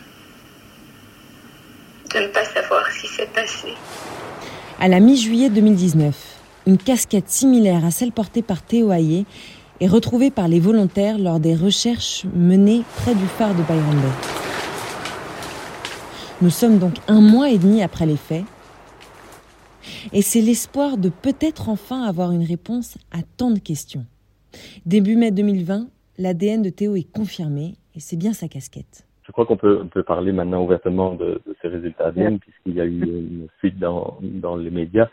de 2.12 2.18
ne 2.18 2.28
pas 2.28 2.44
savoir 2.44 2.86
ce 2.90 3.02
qui 3.02 3.08
s'est 3.08 3.28
passé. 3.34 3.68
À 4.80 4.88
la 4.88 5.00
mi-juillet 5.00 5.48
2019, 5.48 6.14
une 6.66 6.78
casquette 6.78 7.28
similaire 7.28 7.84
à 7.84 7.90
celle 7.90 8.12
portée 8.12 8.42
par 8.42 8.62
Théo 8.62 8.90
Hayé 8.92 9.24
est 9.80 9.86
retrouvée 9.86 10.30
par 10.30 10.48
les 10.48 10.60
volontaires 10.60 11.18
lors 11.18 11.38
des 11.38 11.54
recherches 11.54 12.24
menées 12.34 12.82
près 12.96 13.14
du 13.14 13.26
phare 13.26 13.54
de 13.54 13.62
Byron 13.62 13.96
Bay. 13.96 14.08
Nous 16.42 16.50
sommes 16.50 16.78
donc 16.78 16.94
un 17.08 17.20
mois 17.20 17.50
et 17.50 17.58
demi 17.58 17.82
après 17.82 18.06
les 18.06 18.16
faits 18.16 18.44
et 20.12 20.22
c'est 20.22 20.40
l'espoir 20.40 20.98
de 20.98 21.08
peut-être 21.08 21.68
enfin 21.68 22.02
avoir 22.02 22.32
une 22.32 22.44
réponse 22.44 22.96
à 23.10 23.18
tant 23.36 23.50
de 23.50 23.58
questions. 23.58 24.04
Début 24.84 25.16
mai 25.16 25.30
2020, 25.30 25.88
l'ADN 26.18 26.62
de 26.62 26.70
Théo 26.70 26.96
est 26.96 27.10
confirmé 27.10 27.74
et 27.96 28.00
c'est 28.00 28.16
bien 28.16 28.32
sa 28.32 28.48
casquette. 28.48 29.06
Je 29.26 29.32
crois 29.32 29.46
qu'on 29.46 29.56
peut, 29.56 29.88
parler 30.06 30.30
maintenant 30.32 30.62
ouvertement 30.62 31.14
de, 31.14 31.40
ces 31.60 31.68
résultats 31.68 32.06
ADN 32.06 32.38
puisqu'il 32.38 32.74
y 32.74 32.80
a 32.80 32.84
eu 32.84 33.00
une 33.02 33.48
fuite 33.58 33.78
dans, 33.78 34.18
les 34.56 34.70
médias. 34.70 35.08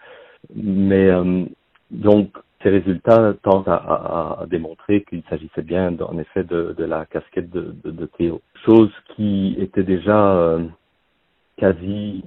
Mais 0.54 1.10
euh, 1.10 1.46
donc 1.90 2.38
ces 2.62 2.70
résultats 2.70 3.34
tentent 3.42 3.68
à, 3.68 4.46
démontrer 4.50 5.04
qu'il 5.04 5.24
s'agissait 5.30 5.64
bien 5.64 5.96
en 6.00 6.18
effet 6.20 6.44
de, 6.44 6.76
la 6.78 7.06
casquette 7.06 7.50
de, 7.50 8.06
Théo. 8.18 8.42
Chose 8.66 8.92
qui 9.16 9.56
était 9.58 9.84
déjà 9.84 10.36
euh, 10.36 10.64
quasi 11.58 12.24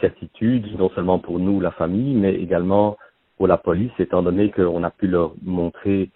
certitude, 0.00 0.66
non 0.78 0.90
seulement 0.90 1.18
pour 1.18 1.38
nous, 1.38 1.60
la 1.60 1.70
famille, 1.70 2.14
mais 2.14 2.34
également 2.34 2.96
pour 3.36 3.46
la 3.46 3.56
police, 3.56 3.92
étant 3.98 4.22
donné 4.22 4.50
qu'on 4.50 4.82
a 4.84 4.90
pu 4.90 5.06
leur 5.06 5.32
montrer 5.42 6.10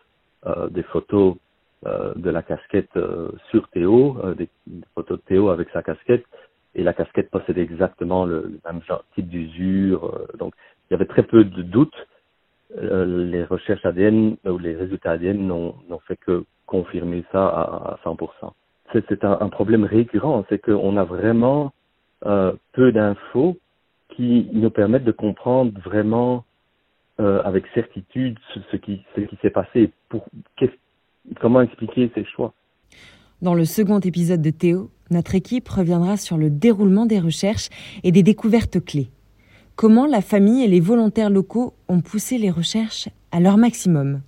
euh, 0.46 0.68
des 0.68 0.82
photos 0.82 1.36
euh, 1.86 2.12
de 2.16 2.30
la 2.30 2.42
casquette 2.42 2.90
euh, 2.96 3.30
sur 3.50 3.68
Théo, 3.68 4.16
des, 4.36 4.48
photos 4.94 5.18
de 5.18 5.22
Théo 5.24 5.50
avec 5.50 5.68
sa 5.70 5.82
casquette, 5.82 6.24
et 6.74 6.82
la 6.82 6.92
casquette 6.92 7.30
possédait 7.30 7.62
exactement 7.62 8.24
le, 8.24 8.58
même 8.64 8.82
genre, 8.82 9.04
type 9.14 9.28
d'usure. 9.28 10.26
donc, 10.38 10.54
il 10.88 10.94
y 10.94 10.96
avait 10.96 11.06
très 11.06 11.22
peu 11.22 11.44
de 11.44 11.62
doutes. 11.62 12.06
les 12.80 13.44
recherches 13.44 13.84
ADN 13.84 14.36
ou 14.44 14.58
les 14.58 14.76
résultats 14.76 15.12
ADN 15.12 15.46
n'ont 15.46 16.00
fait 16.06 16.16
que 16.16 16.44
confirmer 16.66 17.24
ça 17.32 17.46
à, 17.48 17.98
100%. 18.04 18.52
C'est 18.92 19.24
un, 19.24 19.38
un, 19.40 19.48
problème 19.48 19.84
récurrent, 19.84 20.44
c'est 20.48 20.58
qu'on 20.58 20.96
a 20.96 21.04
vraiment 21.04 21.72
peu 22.20 22.92
d'infos 22.92 23.58
qui 24.10 24.48
nous 24.52 24.70
permettent 24.70 25.04
de 25.04 25.12
comprendre 25.12 25.72
vraiment 25.80 26.44
euh, 27.20 27.42
avec 27.42 27.66
certitude 27.74 28.38
ce, 28.54 28.76
qui, 28.76 29.04
ce 29.16 29.22
qui 29.22 29.36
s'est 29.42 29.50
passé. 29.50 29.90
Pour, 30.08 30.24
comment 31.40 31.60
expliquer 31.60 32.10
ces 32.14 32.24
choix? 32.24 32.54
Dans 33.42 33.54
le 33.54 33.64
second 33.64 34.00
épisode 34.00 34.42
de 34.42 34.50
Théo, 34.50 34.90
notre 35.10 35.34
équipe 35.34 35.68
reviendra 35.68 36.16
sur 36.16 36.36
le 36.36 36.50
déroulement 36.50 37.06
des 37.06 37.20
recherches 37.20 37.68
et 38.02 38.12
des 38.12 38.22
découvertes 38.22 38.84
clés. 38.84 39.10
Comment 39.76 40.06
la 40.06 40.20
famille 40.20 40.64
et 40.64 40.68
les 40.68 40.80
volontaires 40.80 41.30
locaux 41.30 41.74
ont 41.88 42.00
poussé 42.00 42.36
les 42.36 42.50
recherches 42.50 43.08
à 43.30 43.40
leur 43.40 43.56
maximum? 43.56 44.22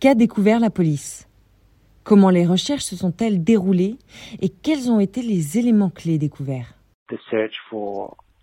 Qu'a 0.00 0.14
découvert 0.14 0.60
la 0.60 0.70
police? 0.70 1.28
Comment 2.04 2.30
les 2.30 2.46
recherches 2.46 2.84
se 2.84 2.96
sont-elles 2.96 3.44
déroulées? 3.44 3.96
Et 4.40 4.48
quels 4.48 4.90
ont 4.90 4.98
été 4.98 5.22
les 5.22 5.58
éléments 5.58 5.90
clés 5.90 6.18
découverts? 6.18 6.74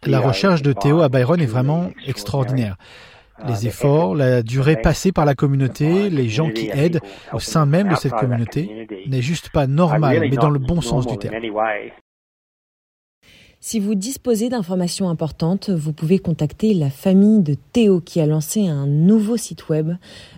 La 0.06 0.20
recherche 0.20 0.62
de 0.62 0.72
Théo 0.72 1.02
à 1.02 1.10
Byron 1.10 1.42
est 1.42 1.46
vraiment 1.46 1.90
extraordinaire. 2.08 2.78
Les 3.48 3.68
efforts, 3.68 4.16
la 4.16 4.44
durée 4.44 4.82
passée 4.82 5.12
par 5.12 5.26
la 5.26 5.36
communauté, 5.36 6.10
les 6.10 6.30
gens 6.30 6.50
qui 6.50 6.70
aident 6.70 7.02
au 7.34 7.40
sein 7.40 7.66
même 7.66 7.90
de 7.90 7.96
cette 7.96 8.14
communauté 8.14 8.88
n'est 9.08 9.22
juste 9.22 9.50
pas 9.50 9.68
normal, 9.68 10.22
mais 10.22 10.38
dans 10.38 10.50
le 10.50 10.60
bon 10.60 10.82
sens 10.82 11.08
du 11.08 11.18
terme. 11.18 11.36
Si 13.62 13.82
vous 13.82 13.94
disposez 13.94 14.48
d'informations 14.48 15.10
importantes, 15.10 15.70
vous 15.70 15.92
pouvez 15.92 16.18
contacter 16.18 16.74
la 16.74 16.90
famille 16.90 17.42
de 17.42 17.58
Théo 17.74 18.00
qui 18.00 18.22
a 18.22 18.26
lancé 18.26 18.68
un 18.68 18.88
nouveau 18.88 19.36
site 19.36 19.68
web 19.68 19.98